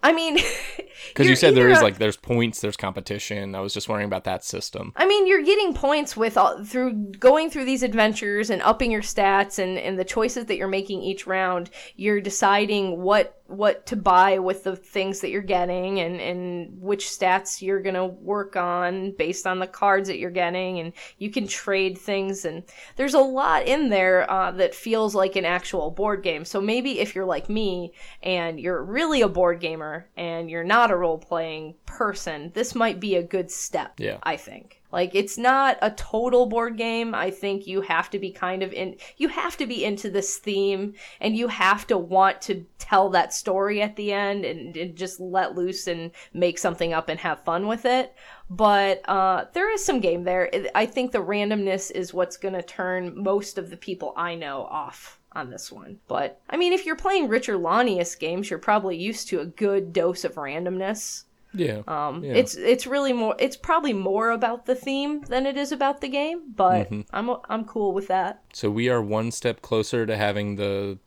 [0.04, 0.38] I mean,
[1.10, 3.56] Because you said there is a- like there's points, there's competition.
[3.56, 4.94] I was just wondering about that system.
[4.96, 9.02] I mean, you're getting points with all through going through these adventures and upping your
[9.02, 11.70] stats and, and the choices that you're making each round.
[11.96, 17.06] You're deciding what what to buy with the things that you're getting and, and which
[17.06, 21.48] stats you're gonna work on based on the cards that you're getting and you can
[21.48, 22.64] trade things and
[22.96, 26.46] there's a lot in there uh, that feels like an actual board game.
[26.46, 30.92] So maybe if you're like me and you're really a board gamer and you're not
[30.92, 33.94] a role playing person, this might be a good step.
[33.98, 34.18] Yeah.
[34.24, 34.77] I think.
[34.98, 37.14] Like it's not a total board game.
[37.14, 40.38] I think you have to be kind of in you have to be into this
[40.38, 44.96] theme and you have to want to tell that story at the end and, and
[44.96, 48.16] just let loose and make something up and have fun with it.
[48.50, 50.50] But uh, there is some game there.
[50.74, 54.64] I think the randomness is what's going to turn most of the people I know
[54.64, 56.00] off on this one.
[56.08, 59.94] But I mean, if you're playing Richard Launius games, you're probably used to a good
[59.94, 61.26] dose of randomness.
[61.54, 61.82] Yeah.
[61.88, 62.34] Um, Yeah.
[62.34, 63.36] it's it's really more.
[63.40, 67.02] It's probably more about the theme than it is about the game, but Mm-hmm.
[67.14, 68.42] I'm I'm cool with that.
[68.54, 70.98] So we are one step closer to having the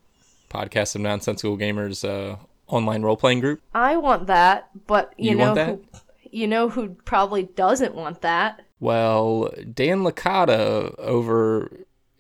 [0.51, 2.37] podcast of nonsensical gamers uh,
[2.67, 3.61] online role playing group.
[3.75, 5.69] I want that, but you, You know want that?
[5.69, 5.85] who
[6.33, 8.63] you know who probably doesn't want that.
[8.81, 11.71] Well, Dan Licata over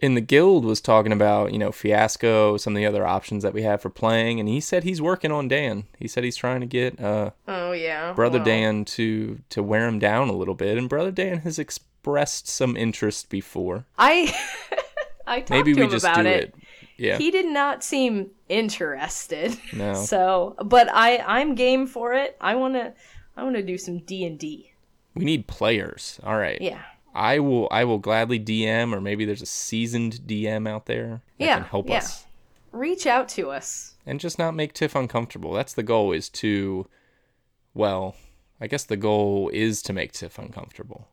[0.00, 3.52] in the guild was talking about, you know, Fiasco, some of the other options that
[3.52, 5.84] we have for playing, and he said he's working on Dan.
[5.98, 9.98] He said he's trying to get uh, Oh yeah, Brother Dan to to wear him
[9.98, 13.84] down a little bit, and Brother Dan has expressed some interest before.
[13.98, 14.34] I
[15.26, 16.42] I talked Maybe to we him just about do it.
[16.44, 16.54] it.
[16.96, 17.16] Yeah.
[17.18, 19.56] He did not seem interested.
[19.72, 19.94] No.
[20.04, 22.36] So, but I I'm game for it.
[22.40, 22.92] I want to
[23.36, 24.72] I want to do some D and D.
[25.14, 26.18] we need players.
[26.24, 26.60] All right.
[26.60, 26.80] Yeah.
[27.14, 31.44] I will I will gladly DM or maybe there's a seasoned DM out there that
[31.44, 31.98] Yeah, can help yeah.
[31.98, 32.26] us.
[32.72, 33.94] Reach out to us.
[34.06, 35.52] and just not make Tiff uncomfortable.
[35.52, 36.86] That's the goal is to
[37.74, 38.16] well,
[38.60, 41.08] I guess the goal is to make Tiff uncomfortable,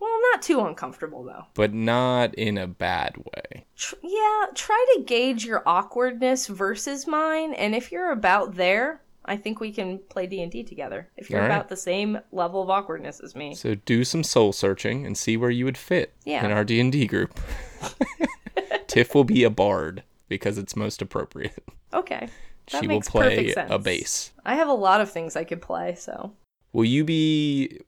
[0.00, 1.44] Well, not too uncomfortable though.
[1.54, 3.66] but not in a bad way.
[3.76, 9.36] Tr- yeah, try to gauge your awkwardness versus mine, and if you're about there, I
[9.36, 11.08] think we can play D and D together.
[11.16, 11.54] If you're All right.
[11.54, 15.36] about the same level of awkwardness as me, So do some soul searching and see
[15.36, 16.44] where you would fit Yeah.
[16.44, 17.38] in our D&D group.
[18.86, 21.62] Tiff will be a bard because it's most appropriate.
[21.94, 22.28] okay,
[22.70, 23.70] that she will makes play perfect sense.
[23.70, 24.32] a bass.
[24.44, 26.32] I have a lot of things I could play, so
[26.72, 27.80] Will you be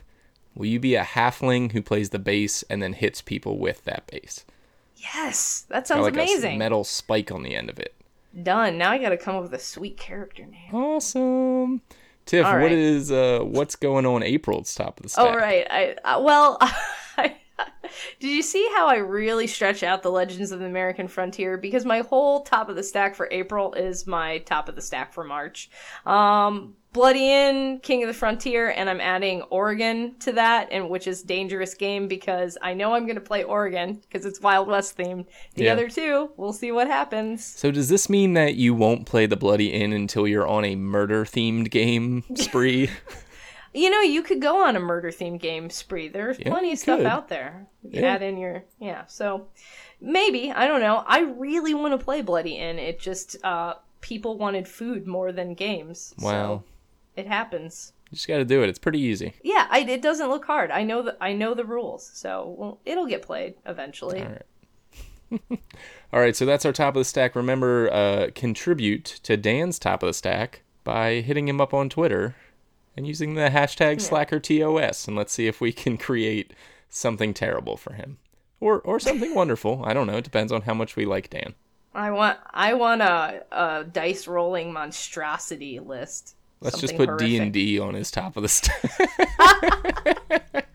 [0.54, 4.06] Will you be a halfling who plays the bass and then hits people with that
[4.08, 4.44] bass?
[5.14, 6.58] yes, that sounds like a s- amazing.
[6.58, 7.94] metal spike on the end of it.
[8.40, 8.78] Done.
[8.78, 10.74] Now I got to come up with a sweet character name.
[10.74, 11.82] Awesome.
[12.24, 12.72] Tiff, All what right.
[12.72, 15.26] is uh what's going on April's top of the stack?
[15.26, 16.56] Oh right, I uh, well,
[18.20, 21.56] did you see how I really stretch out the Legends of the American Frontier?
[21.56, 25.12] Because my whole top of the stack for April is my top of the stack
[25.12, 25.70] for March.
[26.06, 31.06] Um, Bloody Inn, King of the Frontier, and I'm adding Oregon to that, and which
[31.06, 34.98] is dangerous game because I know I'm going to play Oregon because it's Wild West
[34.98, 35.24] themed.
[35.54, 35.72] The Yeah.
[35.72, 37.42] other two, we'll see what happens.
[37.46, 40.76] So does this mean that you won't play the Bloody Inn until you're on a
[40.76, 42.90] murder themed game spree?
[43.74, 46.08] You know, you could go on a murder themed game spree.
[46.08, 47.06] There's Yeah, plenty of stuff could.
[47.06, 47.66] out there.
[47.82, 48.14] You Yeah.
[48.14, 49.06] add in your yeah.
[49.06, 49.46] So
[50.00, 51.02] maybe I don't know.
[51.06, 52.78] I really want to play Bloody Inn.
[52.78, 56.14] It just uh, people wanted food more than games.
[56.20, 56.30] Wow.
[56.30, 56.64] So
[57.16, 57.92] it happens.
[58.10, 58.68] you just got to do it.
[58.68, 59.32] It's pretty easy.
[59.42, 60.70] Yeah, I, it doesn't look hard.
[60.70, 64.20] I know the I know the rules, so well, it'll get played eventually.
[64.22, 64.42] All right.
[66.12, 67.34] All right, so that's our top of the stack.
[67.34, 72.36] Remember, uh, contribute to Dan's top of the stack by hitting him up on Twitter
[72.96, 76.52] and using the hashtag SlackerTOS, and let's see if we can create
[76.88, 78.18] something terrible for him,
[78.60, 79.82] or or something wonderful.
[79.84, 80.18] I don't know.
[80.18, 81.54] It depends on how much we like Dan.
[81.94, 86.36] I want I want a, a dice rolling monstrosity list.
[86.60, 88.82] Let's just put D and D on his top of the stack.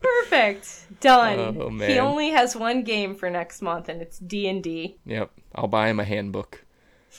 [0.00, 0.86] Perfect.
[1.00, 1.56] Done.
[1.60, 4.98] Oh, He only has one game for next month, and it's D and D.
[5.04, 6.64] Yep, I'll buy him a handbook.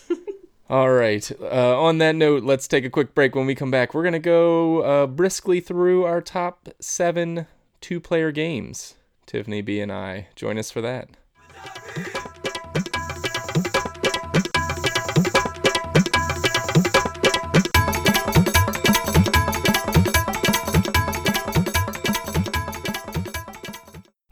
[0.72, 1.30] All right.
[1.42, 3.36] Uh, on that note, let's take a quick break.
[3.36, 7.46] When we come back, we're gonna go uh, briskly through our top seven
[7.82, 8.96] two-player games.
[9.26, 11.10] Tiffany B and I join us for that.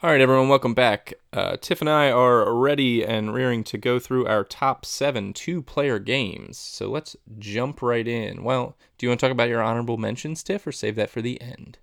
[0.01, 1.15] All right, everyone, welcome back.
[1.33, 5.61] Uh, Tiff and I are ready and rearing to go through our top seven two
[5.61, 6.57] player games.
[6.57, 8.45] So let's jump right in.
[8.45, 11.21] Well, do you want to talk about your honorable mentions, Tiff, or save that for
[11.21, 11.79] the end?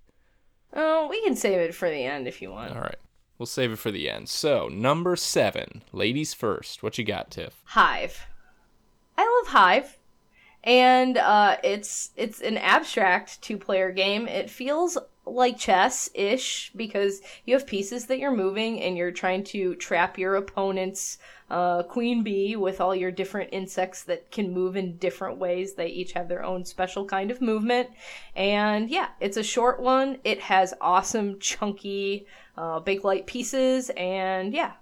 [0.73, 2.75] Oh, we can save it for the end if you want.
[2.75, 2.97] All right,
[3.37, 4.29] we'll save it for the end.
[4.29, 6.81] So, number seven, ladies first.
[6.81, 7.61] What you got, Tiff?
[7.65, 8.25] Hive.
[9.15, 9.99] I love Hive.
[10.63, 14.27] And uh, it's it's an abstract two player game.
[14.27, 14.97] It feels
[15.27, 20.17] like chess ish because you have pieces that you're moving and you're trying to trap
[20.17, 21.17] your opponent's
[21.49, 25.73] uh, queen bee with all your different insects that can move in different ways.
[25.73, 27.89] They each have their own special kind of movement.
[28.35, 30.17] And yeah, it's a short one.
[30.23, 32.25] It has awesome, chunky,
[32.57, 33.89] uh, light pieces.
[33.95, 34.73] And yeah,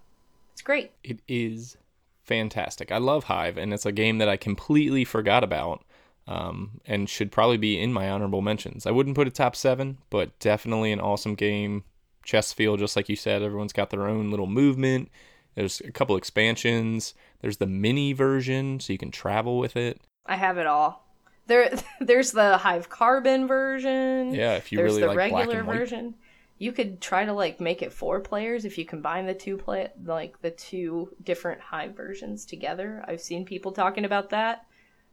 [0.54, 0.92] it's great.
[1.04, 1.78] It is
[2.24, 2.92] fantastic.
[2.92, 5.84] I love Hive, and it's a game that I completely forgot about
[6.28, 8.86] um, and should probably be in my honorable mentions.
[8.86, 11.84] I wouldn't put it top seven, but definitely an awesome game.
[12.24, 15.10] Chess feel, just like you said, everyone's got their own little movement.
[15.54, 17.14] There's a couple expansions.
[17.42, 20.02] There's the mini version, so you can travel with it.
[20.26, 21.08] I have it all.
[21.48, 24.34] There, there's the Hive Carbon version.
[24.34, 25.78] Yeah, if you there's really the like regular black and white.
[25.78, 26.16] version.
[26.58, 29.90] You could try to like make it four players if you combine the two play
[30.06, 33.04] like the two different Hive versions together.
[33.08, 34.66] I've seen people talking about that.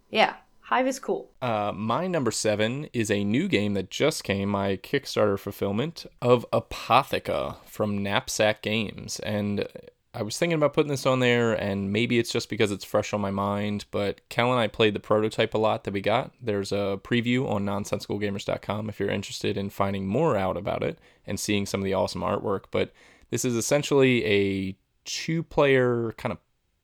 [0.09, 0.37] Yeah,
[0.73, 1.31] Hive is cool.
[1.43, 6.47] Uh, my number seven is a new game that just came, my Kickstarter fulfillment of
[6.51, 9.21] Apotheca from Knapsack Games.
[9.21, 9.69] And
[10.15, 13.13] I was thinking about putting this on there, and maybe it's just because it's fresh
[13.13, 16.33] on my mind, but Kel and I played the prototype a lot that we got.
[16.41, 21.39] There's a preview on nonsensicalgamers.com if you're interested in finding more out about it and
[21.39, 22.65] seeing some of the awesome artwork.
[22.71, 22.95] But
[23.29, 26.39] this is essentially a two player kind of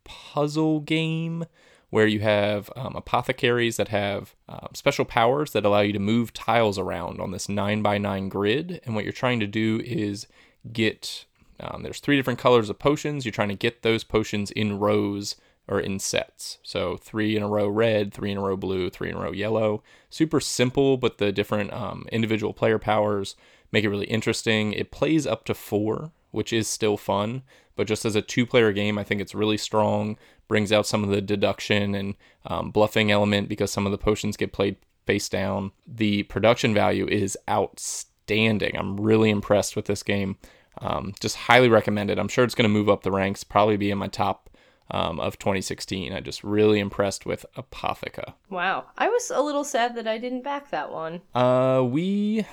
[0.04, 1.46] puzzle game
[1.90, 6.34] where you have um, apothecaries that have um, special powers that allow you to move
[6.34, 8.80] tiles around on this 9 by 9 grid.
[8.84, 10.26] And what you're trying to do is
[10.72, 11.24] get
[11.60, 13.24] um, there's three different colors of potions.
[13.24, 15.36] You're trying to get those potions in rows
[15.66, 16.58] or in sets.
[16.62, 19.32] So three in a row red, three in a row blue, three in a row
[19.32, 19.82] yellow.
[20.08, 23.36] Super simple, but the different um, individual player powers
[23.70, 24.72] make it really interesting.
[24.72, 27.42] It plays up to four, which is still fun,
[27.76, 30.16] but just as a two player game, I think it's really strong.
[30.48, 32.14] Brings out some of the deduction and
[32.46, 34.76] um, bluffing element because some of the potions get played
[35.06, 35.72] face down.
[35.86, 38.76] The production value is outstanding.
[38.76, 40.36] I'm really impressed with this game.
[40.80, 42.18] Um, just highly recommend it.
[42.18, 44.48] I'm sure it's going to move up the ranks, probably be in my top
[44.90, 46.12] um, of 2016.
[46.12, 48.34] I just really impressed with Apotheca.
[48.48, 51.20] Wow, I was a little sad that I didn't back that one.
[51.34, 52.46] Uh, we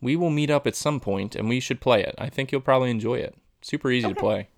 [0.00, 2.14] we will meet up at some point, and we should play it.
[2.18, 3.34] I think you'll probably enjoy it.
[3.62, 4.48] Super easy to play.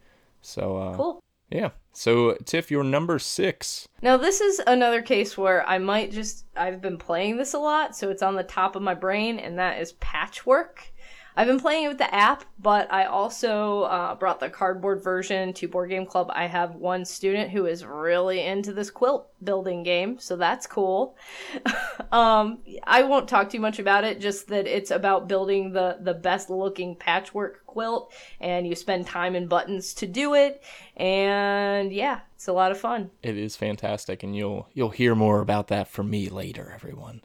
[0.43, 1.23] So uh, Cool.
[1.51, 1.71] yeah.
[1.97, 3.89] So Tiff, you're number six.
[4.03, 7.97] Now, this is another case where I might just, I've been playing this a lot,
[7.97, 10.93] so it's on the top of my brain, and that is Patchwork.
[11.39, 15.53] I've been playing it with the app, but I also uh, brought the cardboard version
[15.55, 16.31] to Board Game Club.
[16.33, 21.15] I have one student who is really into this quilt building game, so that's cool.
[22.13, 26.15] um, I won't talk too much about it, just that it's about building the, the
[26.15, 30.63] best looking patchwork quilt, and you spend time and buttons to do it,
[30.97, 33.11] and yeah, it's a lot of fun.
[33.23, 37.21] It is fantastic, and you'll you'll hear more about that from me later, everyone.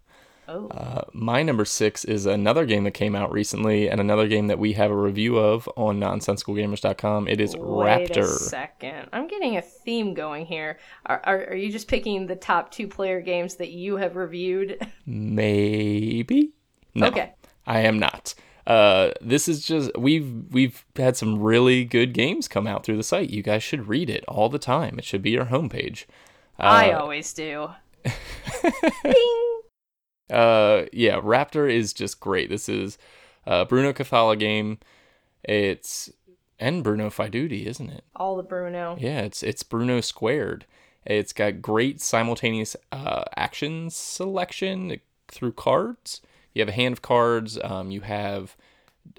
[0.54, 0.68] Oh.
[0.70, 4.60] Uh, my number six is another game that came out recently, and another game that
[4.60, 7.28] we have a review of on nonsensicalgamers.com.
[7.30, 8.26] It is Wait a Raptor.
[8.28, 9.08] second.
[9.14, 10.78] I'm getting a theme going here.
[11.06, 14.86] Are, are, are you just picking the top two player games that you have reviewed?
[15.06, 16.52] Maybe.
[16.96, 17.34] No, Okay.
[17.66, 18.34] I am not.
[18.68, 23.04] Uh, this is just we've we've had some really good games come out through the
[23.04, 23.30] site.
[23.30, 25.00] You guys should read it all the time.
[25.00, 26.06] It should be your homepage.
[26.60, 27.70] I always do.
[30.30, 32.50] Uh, yeah, Raptor is just great.
[32.50, 32.98] This is
[33.46, 34.80] uh, Bruno Cathala game.
[35.44, 36.12] It's
[36.60, 38.04] and Bruno Faidutti, isn't it?
[38.16, 38.96] All the Bruno.
[39.00, 40.66] Yeah, it's it's Bruno squared.
[41.06, 46.22] It's got great simultaneous uh, action selection through cards.
[46.54, 47.58] You have a hand of cards.
[47.64, 48.56] Um, you have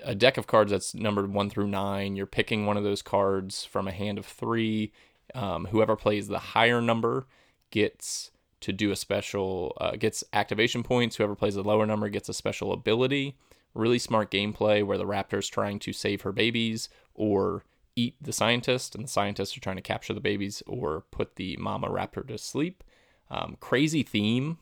[0.05, 2.15] a deck of cards that's numbered one through nine.
[2.15, 4.93] You're picking one of those cards from a hand of three.
[5.35, 7.27] Um, whoever plays the higher number
[7.71, 8.31] gets
[8.63, 11.17] to do a special, uh, gets activation points.
[11.17, 13.37] Whoever plays the lower number gets a special ability.
[13.75, 18.95] Really smart gameplay where the raptor's trying to save her babies or eat the scientist,
[18.95, 22.39] and the scientists are trying to capture the babies or put the mama raptor to
[22.39, 22.83] sleep.
[23.31, 24.59] Um, crazy theme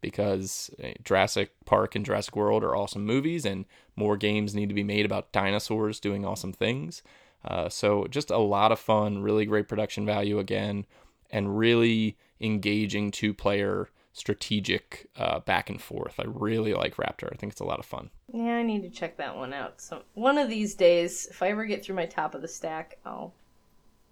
[0.00, 4.74] because uh, Jurassic Park and Jurassic World are awesome movies, and more games need to
[4.74, 7.02] be made about dinosaurs doing awesome things.
[7.44, 10.86] Uh, so just a lot of fun, really great production value again,
[11.30, 16.18] and really engaging two-player strategic uh, back and forth.
[16.18, 17.28] I really like Raptor.
[17.32, 18.10] I think it's a lot of fun.
[18.32, 19.80] Yeah, I need to check that one out.
[19.80, 22.98] So one of these days, if I ever get through my top of the stack,
[23.06, 23.32] I'll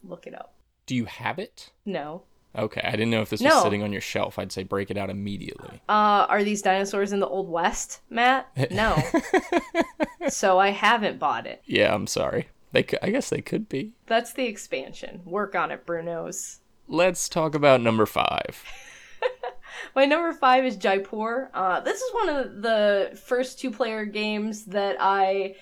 [0.04, 0.54] look it up.
[0.86, 1.70] Do you have it?
[1.84, 2.22] No.
[2.56, 3.50] Okay, I didn't know if this No.
[3.50, 4.38] was sitting on your shelf.
[4.38, 5.82] I'd say break it out immediately.
[5.88, 8.48] Uh, are these dinosaurs in the Old West, Matt?
[8.70, 8.96] No.
[10.28, 11.62] so I haven't bought it.
[11.66, 12.48] Yeah, I'm sorry.
[12.72, 13.92] They, cou- I guess they could be.
[14.06, 15.20] That's the expansion.
[15.24, 16.58] Work on it, Brunos.
[16.90, 18.64] Let's talk about number five.
[19.94, 21.50] My number five is Jaipur.
[21.52, 25.56] Uh, this is one of the first two player games that I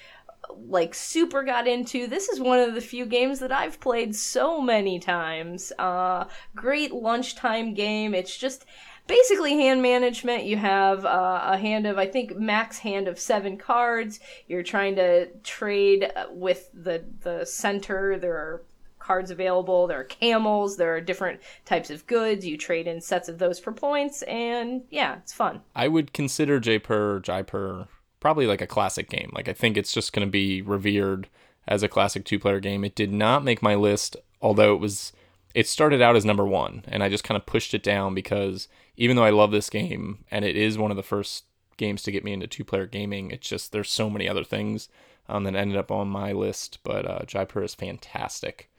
[0.69, 2.07] like super got into.
[2.07, 5.73] This is one of the few games that I've played so many times.
[5.81, 8.15] Uh, great lunchtime game.
[8.15, 8.65] It's just
[9.09, 10.45] basically hand management.
[10.45, 14.21] You have uh, a hand of, I think, max hand of seven cards.
[14.47, 18.17] You're trying to trade with the the center.
[18.17, 18.63] There are
[19.07, 19.87] cards available.
[19.87, 20.77] There are camels.
[20.77, 22.45] There are different types of goods.
[22.45, 25.63] You trade in sets of those for points, and yeah, it's fun.
[25.75, 27.89] I would consider Jaipur, Jaipur
[28.21, 29.31] probably like a classic game.
[29.33, 31.29] Like I think it's just going to be revered
[31.69, 32.85] as a classic two-player game.
[32.85, 35.13] It did not make my list, although it was
[35.55, 38.69] it started out as number 1 and I just kind of pushed it down because
[38.97, 41.45] even though I love this game and it is one of the first
[41.79, 44.89] games to get me into two-player gaming, it's just there's so many other things
[45.29, 48.71] um, that ended up on my list, but uh, Jaipur is fantastic.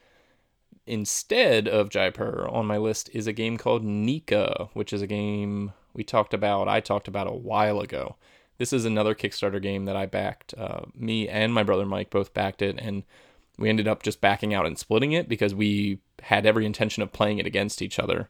[0.87, 5.73] Instead of Jaipur on my list is a game called Nika, which is a game
[5.93, 8.15] we talked about, I talked about a while ago.
[8.57, 10.53] This is another Kickstarter game that I backed.
[10.57, 13.03] Uh, me and my brother Mike both backed it, and
[13.57, 17.11] we ended up just backing out and splitting it because we had every intention of
[17.11, 18.29] playing it against each other.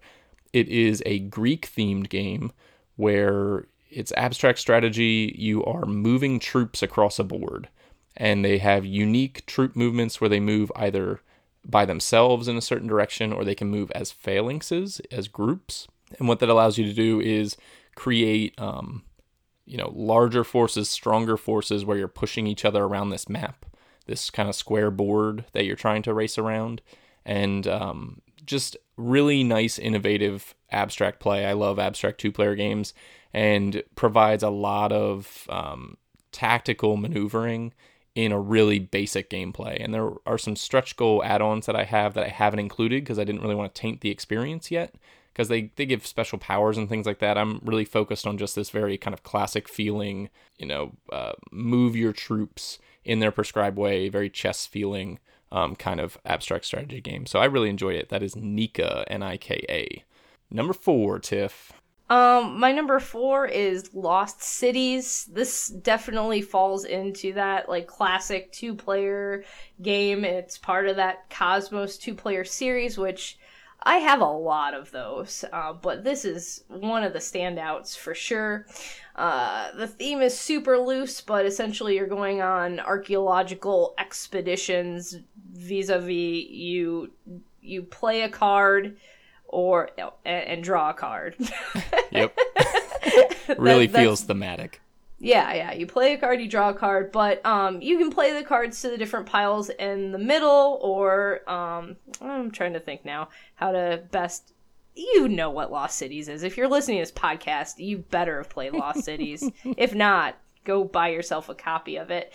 [0.52, 2.52] It is a Greek themed game
[2.96, 5.36] where it's abstract strategy.
[5.38, 7.70] You are moving troops across a board,
[8.16, 11.22] and they have unique troop movements where they move either
[11.70, 15.88] by themselves in a certain direction or they can move as phalanxes, as groups.
[16.18, 17.58] And what that allows you to do is
[17.96, 19.04] create um,
[19.68, 23.66] you know larger forces stronger forces where you're pushing each other around this map
[24.08, 26.82] this kind of square board that you're trying to race around
[27.26, 32.94] and um, just really nice innovative abstract play i love abstract two player games
[33.34, 35.98] and provides a lot of um,
[36.32, 37.74] tactical maneuvering
[38.18, 42.16] in a really basic gameplay and there are some stretch goal add-ons that i have
[42.16, 44.96] that i haven't included because i didn't really want to taint the experience yet
[45.38, 47.38] because they, they give special powers and things like that.
[47.38, 51.96] I'm really focused on just this very kind of classic feeling, you know, uh, move
[51.96, 55.20] your troops in their prescribed way, very chess feeling
[55.52, 57.28] um, kind of abstract strategy game.
[57.28, 58.10] So I really enjoy it.
[58.10, 60.04] That is Nika, N I K A.
[60.50, 61.72] Number four, Tiff.
[62.10, 65.30] Um, my number four is Lost Cities.
[65.32, 69.44] This definitely falls into that like classic two player
[69.82, 70.24] game.
[70.24, 73.38] It's part of that Cosmos two player series, which
[73.84, 78.16] I have a lot of those, uh, but this is one of the standouts for
[78.16, 78.66] sure.
[79.16, 85.18] Uh, the theme is super loose, but essentially you're going on archaeological expeditions
[85.54, 87.12] vis-a-vis you
[87.62, 88.98] you play a card
[89.48, 91.36] or and, and draw a card.
[92.12, 92.38] Yep.
[93.58, 94.82] really That- feels thematic.
[95.20, 95.74] yeah, yeah.
[95.74, 98.82] You play a card, you draw a card, but um, you can play the cards
[98.82, 103.72] to the different piles in the middle, or um, I'm trying to think now how
[103.72, 104.54] to best.
[104.96, 106.42] You know what Lost Cities is.
[106.42, 109.44] If you're listening to this podcast, you better have played Lost Cities.
[109.78, 110.38] If not,
[110.68, 112.34] go buy yourself a copy of it.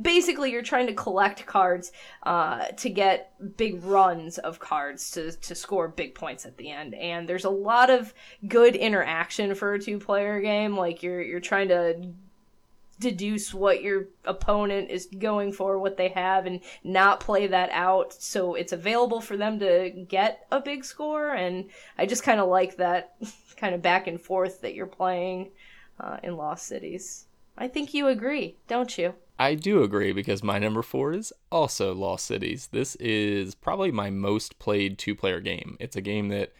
[0.00, 1.92] Basically, you're trying to collect cards
[2.24, 6.94] uh, to get big runs of cards to, to score big points at the end.
[6.94, 8.12] And there's a lot of
[8.48, 10.76] good interaction for a two player game.
[10.76, 12.12] Like you're you're trying to
[13.00, 18.12] deduce what your opponent is going for, what they have, and not play that out
[18.12, 21.30] so it's available for them to get a big score.
[21.32, 23.14] And I just kind of like that
[23.56, 25.52] kind of back and forth that you're playing
[26.00, 27.27] uh, in Lost Cities.
[27.58, 29.14] I think you agree, don't you?
[29.38, 32.68] I do agree because my number four is also Lost Cities.
[32.72, 35.76] This is probably my most played two player game.
[35.80, 36.52] It's a game that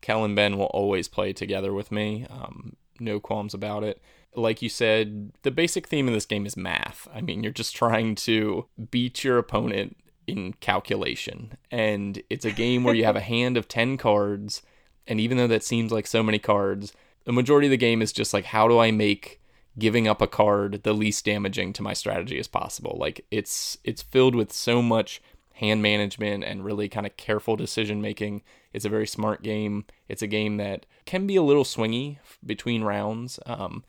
[0.00, 2.26] Kel and Ben will always play together with me.
[2.28, 4.02] Um, no qualms about it.
[4.34, 7.08] Like you said, the basic theme of this game is math.
[7.14, 9.96] I mean, you're just trying to beat your opponent
[10.26, 11.56] in calculation.
[11.70, 14.62] And it's a game where you have a hand of 10 cards.
[15.06, 16.92] And even though that seems like so many cards,
[17.24, 19.40] the majority of the game is just like, how do I make
[19.78, 22.96] giving up a card the least damaging to my strategy as possible.
[22.98, 25.22] Like it's it's filled with so much
[25.54, 28.42] hand management and really kind of careful decision making.
[28.72, 29.86] It's a very smart game.
[30.08, 33.38] It's a game that can be a little swingy between rounds.
[33.46, 33.84] Um,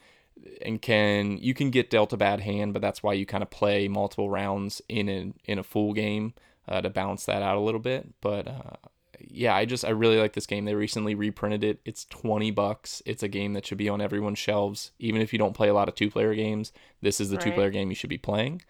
[0.61, 3.49] and can you can get dealt a bad hand, but that's why you kind of
[3.49, 6.33] play multiple rounds in a in a full game
[6.67, 8.13] uh, to balance that out a little bit.
[8.21, 10.65] But uh, yeah, I just I really like this game.
[10.65, 11.79] They recently reprinted it.
[11.85, 13.01] It's 20 bucks.
[13.05, 14.91] It's a game that should be on everyone's shelves.
[14.99, 17.43] Even if you don't play a lot of two-player games, this is the Right.
[17.45, 18.61] two-player game you should be playing.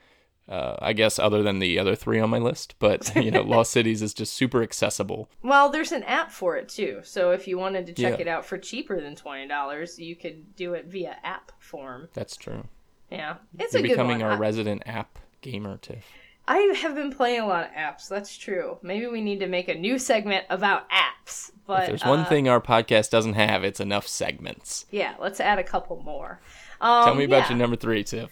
[0.49, 3.71] Uh, I guess other than the other three on my list, but you know, Lost
[3.71, 5.29] Cities is just super accessible.
[5.43, 7.01] Well, there's an app for it too.
[7.03, 8.21] So if you wanted to check Yeah.
[8.21, 12.07] it out for cheaper than twenty dollars, you could do it via app form.
[12.13, 12.63] That's true.
[13.11, 16.05] Yeah, it's You're a good becoming our I- resident app gamer, Tiff.
[16.47, 18.07] I have been playing a lot of apps.
[18.07, 18.77] That's true.
[18.81, 21.51] Maybe we need to make a new segment about apps.
[21.65, 24.85] But If there's one uh, thing our podcast doesn't have, it's enough segments.
[24.89, 26.39] yeah, let's add a couple more.
[26.79, 27.49] Um, Tell me about yeah.
[27.49, 28.31] your number three, Tiff.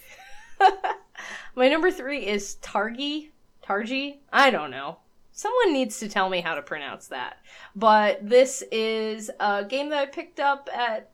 [1.56, 3.30] My number three is Targi.
[3.64, 4.20] Targi?
[4.32, 5.00] I don't know.
[5.34, 7.38] Someone needs to tell me how to pronounce that.
[7.76, 11.10] But this is a game that I picked up at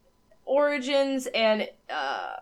[0.45, 2.35] Origins and uh,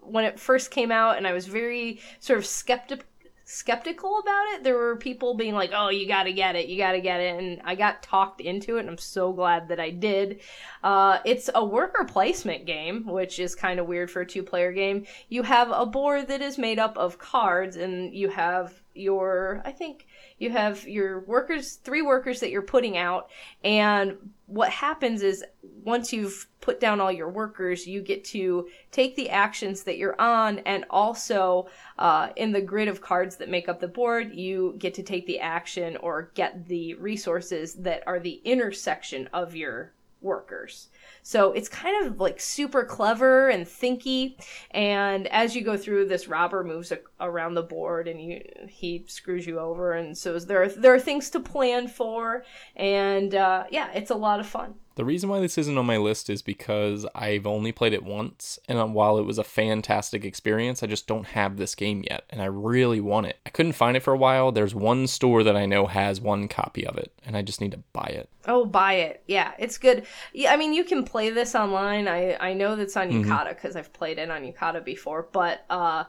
[0.00, 3.04] when it first came out, and I was very sort of skeptic
[3.50, 4.62] skeptical about it.
[4.62, 7.20] There were people being like, "Oh, you got to get it, you got to get
[7.20, 10.40] it," and I got talked into it, and I'm so glad that I did.
[10.84, 15.06] Uh, it's a worker placement game, which is kind of weird for a two-player game.
[15.30, 19.72] You have a board that is made up of cards, and you have your, I
[19.72, 20.06] think
[20.38, 23.30] you have your workers, three workers that you're putting out,
[23.64, 24.16] and
[24.46, 25.44] what happens is
[25.84, 30.20] once you've put down all your workers, you get to take the actions that you're
[30.20, 31.68] on, and also
[31.98, 35.26] uh, in the grid of cards that make up the board, you get to take
[35.26, 40.88] the action or get the resources that are the intersection of your workers.
[41.28, 44.36] So it's kind of like super clever and thinky.
[44.70, 49.04] And as you go through, this robber moves a- around the board and you he
[49.08, 49.92] screws you over.
[49.92, 52.44] And so there are, there are things to plan for.
[52.76, 54.76] And uh, yeah, it's a lot of fun.
[54.98, 58.58] The reason why this isn't on my list is because I've only played it once,
[58.68, 62.42] and while it was a fantastic experience, I just don't have this game yet, and
[62.42, 63.36] I really want it.
[63.46, 64.50] I couldn't find it for a while.
[64.50, 67.70] There's one store that I know has one copy of it, and I just need
[67.70, 68.28] to buy it.
[68.48, 69.22] Oh, buy it.
[69.28, 70.04] Yeah, it's good.
[70.32, 72.08] Yeah, I mean, you can play this online.
[72.08, 76.06] I, I know that's on Yucata because I've played it on Yucata before, but uh,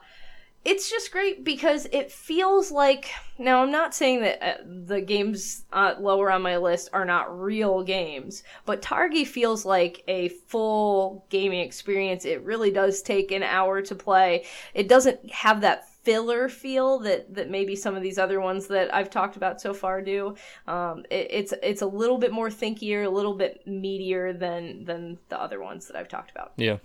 [0.64, 3.10] it's just great because it feels like.
[3.38, 7.40] Now, I'm not saying that uh, the games uh, lower on my list are not
[7.40, 12.26] real games, but Targi feels like a full gaming experience.
[12.26, 14.44] It really does take an hour to play.
[14.74, 18.94] It doesn't have that filler feel that that maybe some of these other ones that
[18.94, 20.34] I've talked about so far do.
[20.66, 25.18] Um, it, it's it's a little bit more thinkier, a little bit meatier than than
[25.28, 26.52] the other ones that I've talked about.
[26.56, 26.78] Yeah,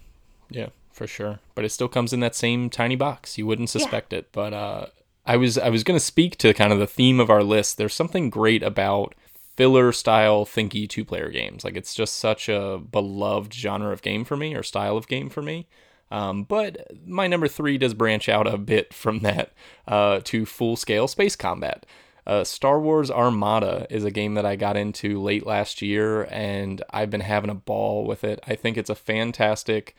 [0.49, 1.39] yeah, for sure.
[1.53, 3.37] But it still comes in that same tiny box.
[3.37, 4.29] You wouldn't suspect it.
[4.31, 4.85] But uh,
[5.25, 7.77] I was I was gonna speak to kind of the theme of our list.
[7.77, 9.13] There's something great about
[9.55, 11.63] filler style thinky two player games.
[11.63, 15.29] Like it's just such a beloved genre of game for me or style of game
[15.29, 15.67] for me.
[16.11, 19.51] Um, but my number three does branch out a bit from that
[19.87, 21.85] uh, to full scale space combat.
[22.27, 26.81] Uh, Star Wars Armada is a game that I got into late last year, and
[26.89, 28.39] I've been having a ball with it.
[28.47, 29.95] I think it's a fantastic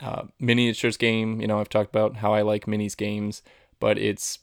[0.00, 1.40] uh, miniatures game.
[1.40, 3.42] You know, I've talked about how I like minis games,
[3.80, 4.40] but it's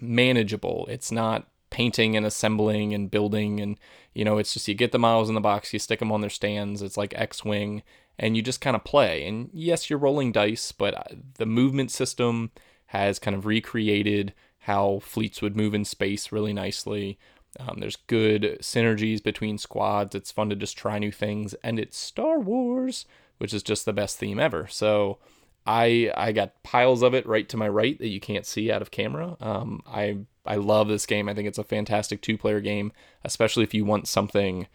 [0.00, 0.86] manageable.
[0.88, 3.78] It's not painting and assembling and building, and
[4.14, 6.20] you know, it's just you get the models in the box, you stick them on
[6.20, 6.82] their stands.
[6.82, 7.82] It's like X Wing,
[8.18, 9.26] and you just kind of play.
[9.26, 12.52] And yes, you're rolling dice, but uh, the movement system
[12.86, 17.18] has kind of recreated how fleets would move in space really nicely.
[17.58, 20.14] Um, there's good synergies between squads.
[20.14, 23.04] It's fun to just try new things, and it's Star Wars,
[23.38, 24.66] which is just the best theme ever.
[24.68, 25.18] So
[25.66, 28.82] I I got piles of it right to my right that you can't see out
[28.82, 29.36] of camera.
[29.40, 31.28] Um, I I love this game.
[31.28, 32.92] I think it's a fantastic two player game,
[33.24, 34.66] especially if you want something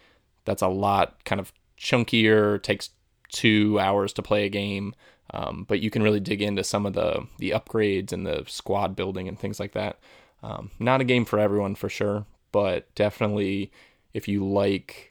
[0.46, 2.90] that's a lot kind of chunkier, takes
[3.30, 4.96] two hours to play a game.
[5.32, 8.96] Um, but you can really dig into some of the the upgrades and the squad
[8.96, 10.00] building and things like that.
[10.42, 13.72] Um, not a game for everyone for sure, but definitely
[14.14, 15.09] if you like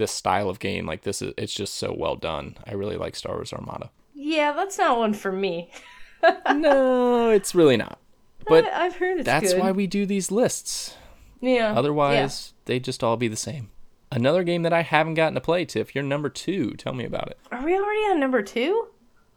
[0.00, 2.56] this style of game, like this is it's just so well done.
[2.66, 3.90] I really like Star Wars Armada.
[4.14, 5.70] Yeah, that's not one for me.
[6.54, 7.98] no, it's really not.
[8.46, 9.60] But I, have heard it's that's good.
[9.62, 10.96] why we do these lists.
[11.40, 11.72] yeah.
[11.76, 13.70] Otherwise, they'd just all be the same.
[14.10, 15.94] Another game that I haven't gotten to play, Tiff.
[15.94, 16.72] You're number two.
[16.72, 17.38] Tell me about it.
[17.52, 18.88] Are we already on number two?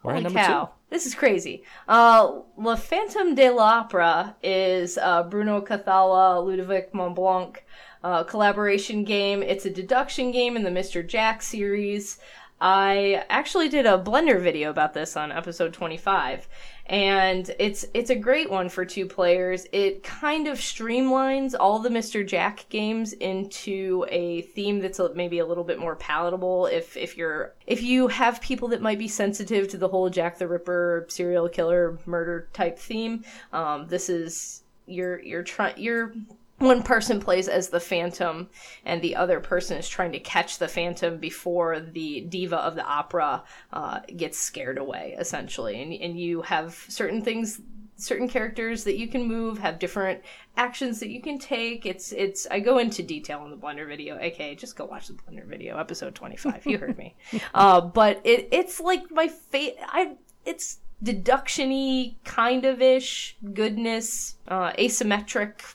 [0.02, 0.64] We're Holy number cow.
[0.64, 0.70] two.
[0.90, 1.62] This is crazy.
[1.86, 7.56] Uh, Le Phantom de l'Opera is uh, Bruno Cathala, Ludovic Maublanc
[8.04, 9.42] uh, collaboration game.
[9.42, 11.04] It's a deduction game in the Mr.
[11.04, 12.18] Jack series.
[12.60, 16.48] I actually did a Blender video about this on episode 25
[16.86, 19.66] and it's it's a great one for two players.
[19.72, 22.26] It kind of streamlines all the Mr.
[22.26, 27.54] Jack games into a theme that's maybe a little bit more palatable if if you're
[27.66, 31.48] if you have people that might be sensitive to the whole Jack the Ripper serial
[31.48, 33.24] killer murder type theme.
[33.52, 36.14] Um, this is you're you're trying you're
[36.58, 38.48] one person plays as the phantom
[38.84, 42.84] and the other person is trying to catch the phantom before the diva of the
[42.84, 45.82] opera uh, gets scared away essentially.
[45.82, 47.60] And, and you have certain things
[47.96, 50.20] certain characters that you can move have different
[50.56, 51.86] actions that you can take.
[51.86, 54.18] It's it's i go into detail in the blender video.
[54.18, 57.14] Aka just go watch the blender video episode 25 you heard me.
[57.54, 64.72] Uh, but it it's like my fate i it's deduction-y kind of ish goodness uh,
[64.72, 65.74] asymmetric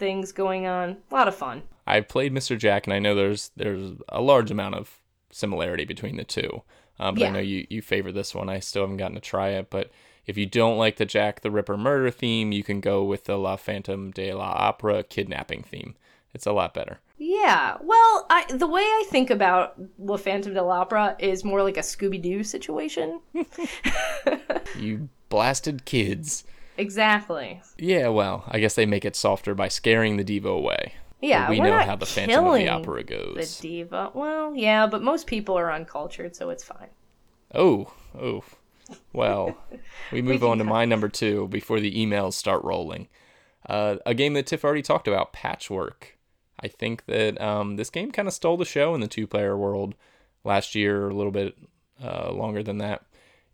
[0.00, 2.56] things going on a lot of fun I've played Mr.
[2.56, 5.00] Jack, and I know there's there's a large amount of
[5.30, 6.62] similarity between the two.
[7.00, 8.48] Um, but I know you you favor this one.
[8.48, 9.90] I still haven't gotten to try it, but
[10.26, 13.36] if you don't like the Jack the Ripper murder theme, you can go with the
[13.36, 15.96] La Phantom de la Opera kidnapping theme.
[16.32, 17.00] It's a lot better.
[17.18, 21.76] Yeah, well, I, the way I think about La Phantom de l'Opera is more like
[21.76, 23.20] a Scooby Doo situation.
[24.78, 26.44] You blasted kids.
[26.80, 27.62] Exactly.
[27.78, 30.94] Yeah, well, I guess they make it softer by scaring the diva away.
[31.20, 33.58] Yeah, we we're know how the Phantom of the Opera goes.
[33.58, 34.10] The diva.
[34.14, 36.88] Well, yeah, but most people are uncultured, so it's fine.
[37.54, 38.42] Oh, oh.
[39.12, 39.56] Well,
[40.10, 43.08] we move can on to my number two before the emails start rolling.
[43.68, 46.16] Uh, a game that Tiff already talked about, Patchwork.
[46.58, 49.56] I think that um, this game kind of stole the show in the two player
[49.56, 49.94] world
[50.44, 51.56] last year, a little bit
[52.02, 53.02] uh, longer than that.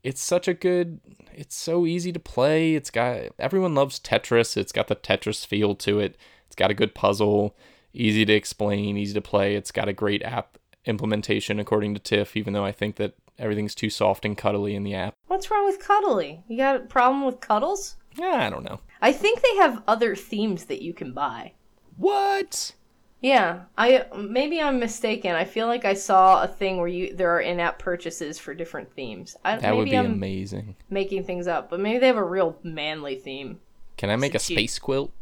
[0.06, 1.00] It's such a good,
[1.34, 2.76] it's so easy to play.
[2.76, 4.56] It's got, everyone loves Tetris.
[4.56, 6.16] It's got the Tetris feel to it.
[6.46, 7.56] It's got a good puzzle,
[7.92, 9.56] easy to explain, easy to play.
[9.56, 13.74] It's got a great app implementation, according to Tiff, even though I think that everything's
[13.74, 15.16] too soft and cuddly in the app.
[15.26, 16.44] What's wrong with cuddly?
[16.46, 17.96] You got a problem with cuddles?
[18.16, 18.78] Yeah, I don't know.
[19.02, 21.54] I think they have other themes that you can buy.
[21.96, 22.76] What?
[23.22, 25.34] Yeah, I maybe I'm mistaken.
[25.34, 28.92] I feel like I saw a thing where you there are in-app purchases for different
[28.92, 29.36] themes.
[29.44, 30.76] I, That maybe would be I'm amazing.
[30.90, 33.60] making things up, but maybe they have a real manly theme.
[33.96, 35.12] Can I make a space quilt?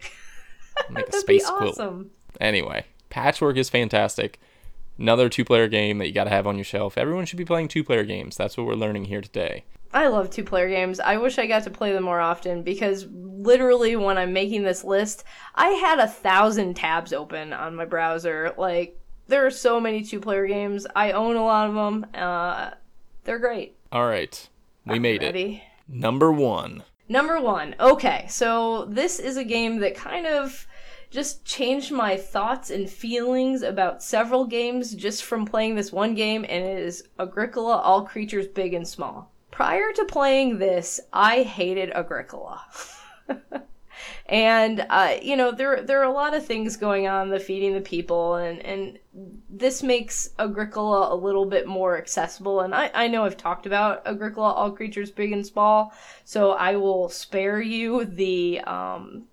[0.90, 1.72] make a space quilt.
[1.72, 2.10] awesome.
[2.40, 4.38] Anyway, Patchwork is fantastic.
[4.98, 6.96] Another two player game that you got to have on your shelf.
[6.96, 8.36] Everyone should be playing two player games.
[8.36, 9.64] That's what we're learning here today.
[9.92, 11.00] I love two player games.
[11.00, 14.84] I wish I got to play them more often because literally when I'm making this
[14.84, 15.24] list,
[15.54, 18.54] I had a thousand tabs open on my browser.
[18.56, 18.98] Like,
[19.28, 20.86] there are so many two player games.
[20.96, 22.06] I own a lot of them.
[22.14, 22.70] Uh,
[23.24, 23.76] they're great.
[23.90, 24.48] All right.
[24.86, 25.60] We made it.
[25.88, 26.82] Number one.
[27.08, 27.74] Number one.
[27.78, 30.66] Okay, so this is a game that kind of
[31.10, 36.44] just changed my thoughts and feelings about several games just from playing this one game,
[36.48, 39.31] and it is Agricola All Creatures Big and Small.
[39.52, 42.64] Prior to playing this, I hated Agricola.
[44.26, 47.74] and uh, you know there there are a lot of things going on the feeding
[47.74, 48.98] the people and and
[49.50, 54.04] this makes agricola a little bit more accessible and i i know i've talked about
[54.06, 55.92] agricola all creatures big and small
[56.24, 59.24] so i will spare you the um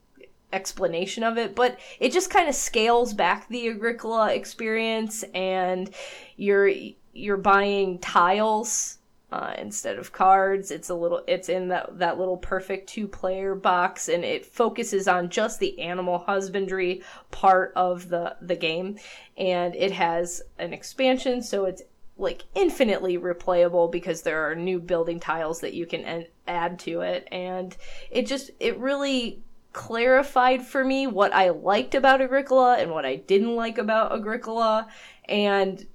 [0.52, 5.92] explanation of it but it just kind of scales back the agricola experience and
[6.36, 6.72] you're
[7.14, 8.99] you're buying tiles
[9.32, 10.72] uh, instead of cards.
[10.72, 15.08] It's a little, it's in that that little perfect two player box, and it focuses
[15.08, 18.98] on just the animal husbandry part of the the game,
[19.38, 21.84] and it has an expansion, so it's
[22.18, 27.02] like infinitely replayable because there are new building tiles that you can en- add to
[27.02, 27.78] it, and
[28.12, 29.42] it just it really
[29.72, 34.88] clarified for me what I liked about Agricola and what I didn't like about Agricola,
[35.28, 35.86] and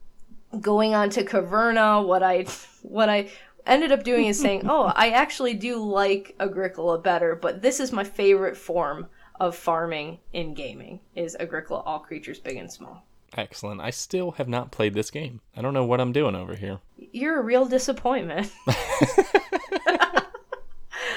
[0.61, 2.47] going on to Caverna, what I
[2.83, 3.31] what I
[3.67, 7.93] ended up doing is saying, "Oh, I actually do like Agricola better, but this is
[7.93, 9.09] my favorite form
[9.41, 13.05] of farming in gaming is Agricola all creatures big and small."
[13.37, 13.81] Excellent.
[13.81, 15.41] I still have not played this game.
[15.57, 16.79] I don't know what I'm doing over here.
[16.97, 18.53] You're a real disappointment.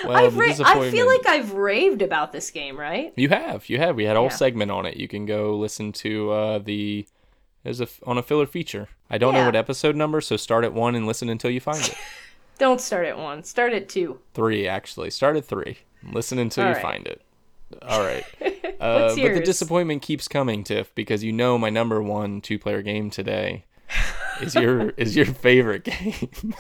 [0.06, 3.12] Well, ra- I feel like I've raved about this game, right?
[3.18, 3.96] You have, you have.
[3.96, 4.36] We had a whole Yeah.
[4.36, 4.96] segment on it.
[4.96, 7.06] You can go listen to uh, the
[7.68, 8.88] as a on a filler feature.
[9.10, 11.84] I don't know what episode number, so start at one and listen until you find
[11.86, 11.96] it.
[12.58, 13.44] Don't start at one.
[13.44, 14.20] Start at two.
[14.34, 15.12] three actually.
[15.12, 15.78] Start at three.
[16.12, 16.82] Listen until All you right.
[16.82, 17.22] find it.
[17.84, 18.26] All right.
[18.80, 22.84] Uh, but the disappointment keeps coming, Tiff, because you know my number one two player
[22.84, 23.66] game today
[24.42, 26.54] is your is your favorite game.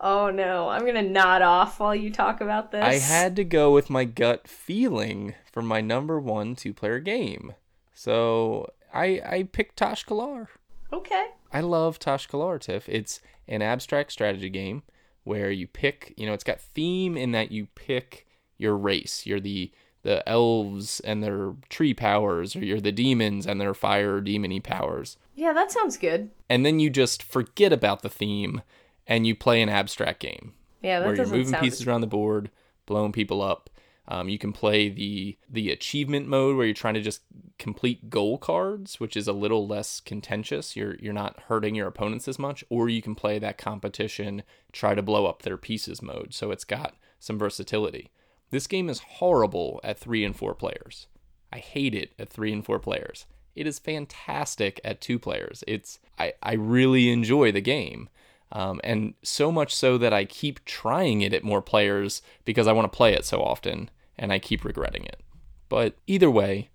[0.00, 2.82] Oh no, I'm gonna nod off while you talk about this.
[2.82, 7.54] I had to go with my gut feeling for my number one two player game.
[7.94, 10.48] So I I picked Tash-Kalar.
[10.92, 11.26] Okay.
[11.52, 12.88] I love Tash-Kalar, Tiff.
[12.88, 14.82] It's an abstract strategy game
[15.24, 18.26] where you pick, you know, it's got theme in that you pick
[18.58, 19.26] your race.
[19.26, 19.72] You're the
[20.02, 25.16] the elves and their tree powers, or you're the demons and their fire demony powers.
[25.34, 26.30] Yeah, that sounds good.
[26.48, 28.62] And then you just forget about the theme
[29.06, 32.06] and you play an abstract game Yeah, that where you're moving sound pieces around the
[32.06, 32.50] board,
[32.86, 33.68] blowing people up.
[34.08, 37.22] Um, you can play the the achievement mode where you're trying to just
[37.58, 40.76] complete goal cards, which is a little less contentious.
[40.76, 44.42] You're you're not hurting your opponents as much, or you can play that competition,
[44.72, 46.34] try to blow up their pieces mode.
[46.34, 48.10] So it's got some versatility.
[48.50, 51.08] This game is horrible at three and four players.
[51.52, 53.26] I hate it at three and four players.
[53.56, 55.64] It is fantastic at two players.
[55.66, 58.08] It's I, I really enjoy the game.
[58.52, 62.72] Um, and so much so that I keep trying it at more players because I
[62.72, 65.20] want to play it so often, and I keep regretting it.
[65.68, 66.70] But either way,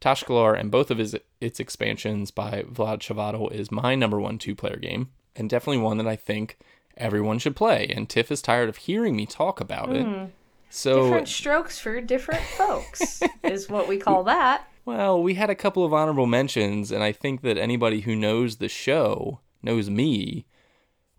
[0.00, 4.54] Tashkalar and both of his its expansions by Vlad Chvátil is my number one two
[4.54, 6.58] player game, and definitely one that I think
[6.96, 7.86] everyone should play.
[7.88, 10.04] And Tiff is tired of hearing me talk about it.
[10.04, 10.24] Hmm.
[10.70, 14.68] So Different strokes for different folks is what we call that.
[14.84, 18.56] Well, we had a couple of honorable mentions, and I think that anybody who knows
[18.56, 20.44] the show, knows me,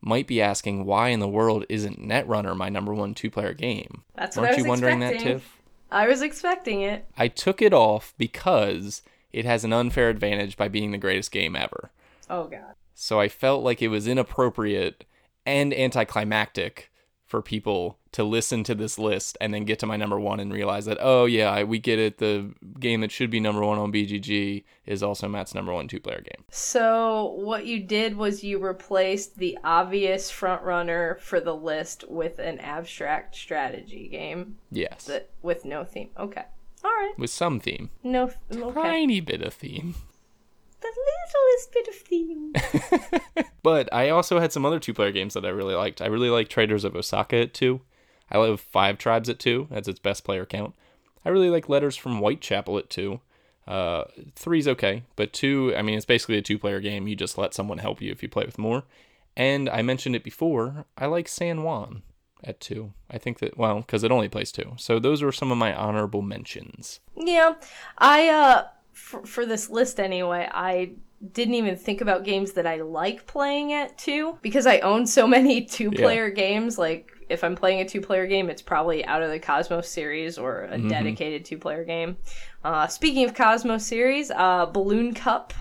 [0.01, 4.03] might be asking why in the world isn't Netrunner my number one two player game?
[4.13, 5.27] That's what Weren't I was you wondering expecting.
[5.27, 5.54] that, Tiff?
[5.95, 7.05] I was expecting it.
[7.17, 9.01] I took it off because
[9.31, 11.89] it has an unfair advantage by being the greatest game ever.
[12.29, 12.75] Oh god.
[12.93, 15.05] So I felt like it was inappropriate
[15.45, 16.91] and anticlimactic
[17.25, 20.51] for people to listen to this list and then get to my number one and
[20.51, 22.17] realize that, oh, yeah, I- we get it.
[22.17, 25.99] The game that should be number one on BGG is also Matt's number one two
[25.99, 26.43] player game.
[26.49, 32.39] So what you did was you replaced the obvious front runner for the list with
[32.39, 35.05] an abstract strategy game Yes.
[35.05, 36.09] that with no theme.
[36.17, 36.43] Okay.
[36.83, 37.13] All right.
[37.17, 37.89] With some theme.
[38.03, 38.31] No.
[38.51, 38.81] Okay.
[38.81, 39.95] Tiny bit of theme.
[40.81, 43.45] The littlest bit of theme.
[43.63, 45.99] But I also had some other two player games that I really liked.
[45.99, 47.81] I really like Traders of Osaka two.
[48.31, 49.67] I love Five Tribes at two.
[49.69, 50.73] That's its best player count.
[51.23, 53.19] I really like Letters from Whitechapel at two.
[53.67, 54.03] Uh,
[54.35, 57.07] three's okay, but two, I mean, it's basically a two player game.
[57.07, 58.83] You just let someone help you if you play with more.
[59.35, 62.03] And I mentioned it before, I like San Juan
[62.43, 62.93] at two.
[63.09, 64.73] I think that, well, because it only plays two.
[64.77, 66.99] So those are some of my honorable mentions.
[67.15, 67.55] Yeah,
[67.97, 70.91] I uh for, for this list anyway, I
[71.33, 75.27] didn't even think about games that I like playing at two because I own so
[75.27, 76.77] many two-player games.
[76.77, 80.63] Like if I'm playing a two-player game, it's probably out of the Cosmos series or
[80.71, 82.17] a dedicated two-player game.
[82.63, 85.53] Uh, speaking of Cosmos series, uh, Balloon Cup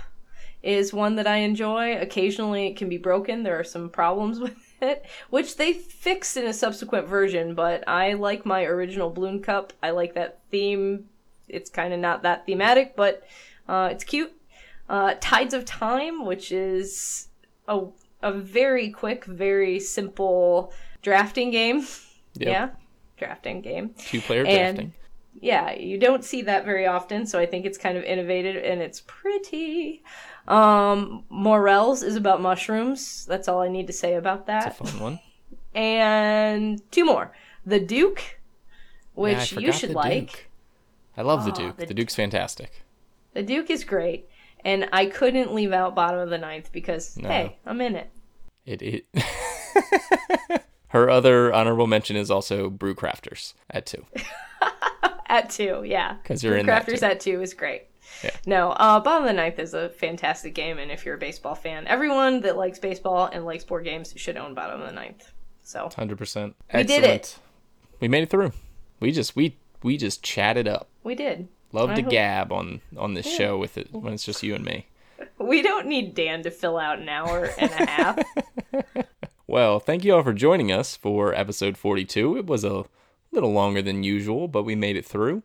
[0.63, 1.97] is one that I enjoy.
[1.99, 3.43] Occasionally, it can be broken.
[3.43, 7.55] There are some problems with it, which they fixed in a subsequent version.
[7.55, 9.73] But I like my original Balloon Cup.
[9.83, 11.07] I like that theme.
[11.49, 13.27] It's kind of not that thematic, but
[13.69, 14.33] uh, it's cute.
[14.89, 17.29] Uh, Tides of Time, which is
[17.69, 17.87] a
[18.25, 20.73] a very quick, very simple
[21.05, 21.87] drafting game.
[22.35, 22.49] Yep.
[22.49, 22.71] Yeah,
[23.17, 24.93] drafting game Two player And- drafting.
[25.41, 28.81] yeah, you don't see that very often, so I think it's kind of innovative and
[28.83, 30.03] it's pretty.
[30.49, 33.25] Um, Morels is about mushrooms.
[33.27, 34.67] That's all I need to say about that.
[34.67, 35.21] It's a fun one.
[35.75, 37.33] And two more.
[37.65, 38.29] The Duke, Yeah,
[39.15, 40.31] which you should like.
[40.33, 40.45] Duke.
[41.17, 41.77] I love the Oh, Duke.
[41.77, 42.83] the the Duke's fantastic.
[43.33, 44.29] The Duke is great.
[44.65, 47.29] And I couldn't leave out bottom of the ninth because, No.
[47.29, 48.11] hey, I'm in it.
[48.67, 49.05] It, it
[50.95, 54.07] Her other honorable mention is also Brew Crafters at two.
[55.27, 56.13] At two, yeah.
[56.23, 57.87] Because you're in Crafters at two is great.
[58.23, 58.31] Yeah.
[58.47, 61.57] No, uh, Bottom of the Ninth is a fantastic game, and if you're a baseball
[61.57, 65.33] fan, everyone that likes baseball and likes board games should own Bottom of the Ninth.
[65.65, 66.55] So Hundred percent.
[66.73, 67.37] We did it.
[67.99, 68.53] We made it through.
[69.01, 70.87] We just we we just chatted up.
[71.03, 71.49] we did.
[71.73, 74.55] Love I to hope- gab on on this show with it when it's just you
[74.55, 74.87] and me.
[75.39, 78.19] We don't need Dan to fill out an hour and a half.
[79.55, 82.39] Well, thank you all for joining us for episode 42.
[82.39, 82.87] It was a
[83.31, 85.45] little longer than usual, but we made it through.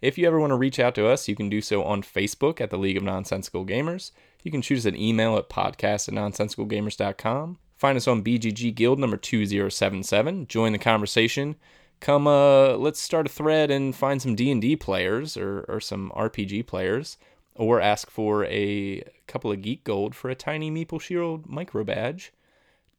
[0.00, 2.58] If you ever want to reach out to us, you can do so on Facebook
[2.58, 4.12] at the League of Nonsensical Gamers.
[4.42, 7.58] You can shoot us an email at podcast at nonsensicalgamers.com.
[7.76, 10.46] Find us on BGG Guild number 2077.
[10.46, 11.56] Join the conversation.
[12.00, 16.66] Come, uh, let's start a thread and find some D&D players or, or some RPG
[16.66, 17.18] players.
[17.56, 22.32] Or ask for a couple of Geek Gold for a tiny Meeple Shield micro badge.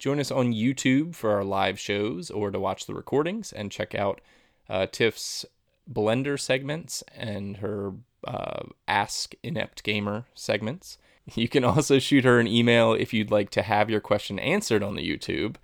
[0.02, 3.94] Join us on YouTube for our live shows or to watch the recordings and check
[3.94, 4.20] out
[4.68, 5.46] uh, Tiff's
[5.88, 7.92] Blender segments and her
[8.26, 10.98] uh, Ask Inept Gamer segments.
[11.36, 14.82] You can also shoot her an email if you'd like to have your question answered
[14.82, 15.54] on the YouTube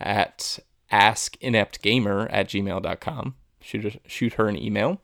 [0.00, 0.58] at
[0.90, 3.34] askineptgamer at gmail.com.
[3.60, 5.02] Shoot, shoot her an email.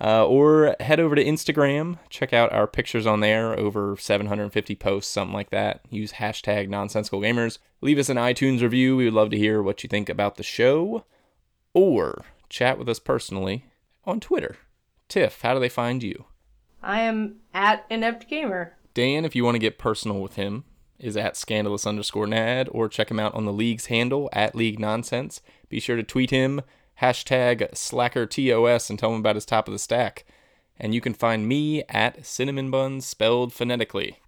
[0.00, 1.98] Uh, or head over to Instagram.
[2.08, 3.58] Check out our pictures on there.
[3.58, 5.80] Over 750 posts, something like that.
[5.90, 7.58] Use hashtag nonsensical gamers.
[7.80, 8.96] Leave us an iTunes review.
[8.96, 11.04] We would love to hear what you think about the show.
[11.74, 13.64] Or chat with us personally
[14.04, 14.56] on Twitter.
[15.08, 16.26] Tiff, how do they find you?
[16.82, 18.76] I am at Inept Gamer.
[18.94, 20.64] Dan, if you want to get personal with him,
[20.98, 24.78] is at scandalous underscore nad, or check him out on the league's handle at league
[24.78, 25.40] nonsense.
[25.68, 26.62] Be sure to tweet him
[27.00, 30.24] hashtag slackerTOS and tell him about his top of the stack.
[30.78, 34.20] And you can find me at Cinnamon Buns spelled phonetically.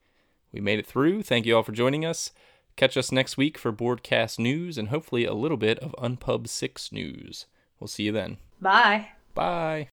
[0.53, 1.23] We made it through.
[1.23, 2.33] Thank you all for joining us.
[2.77, 6.93] Catch us next week for Boardcast news and hopefully a little bit of Unpub 6
[6.93, 7.47] news.
[7.79, 8.39] We'll see you then.
[8.61, 9.09] Bye.
[9.35, 9.89] Bye.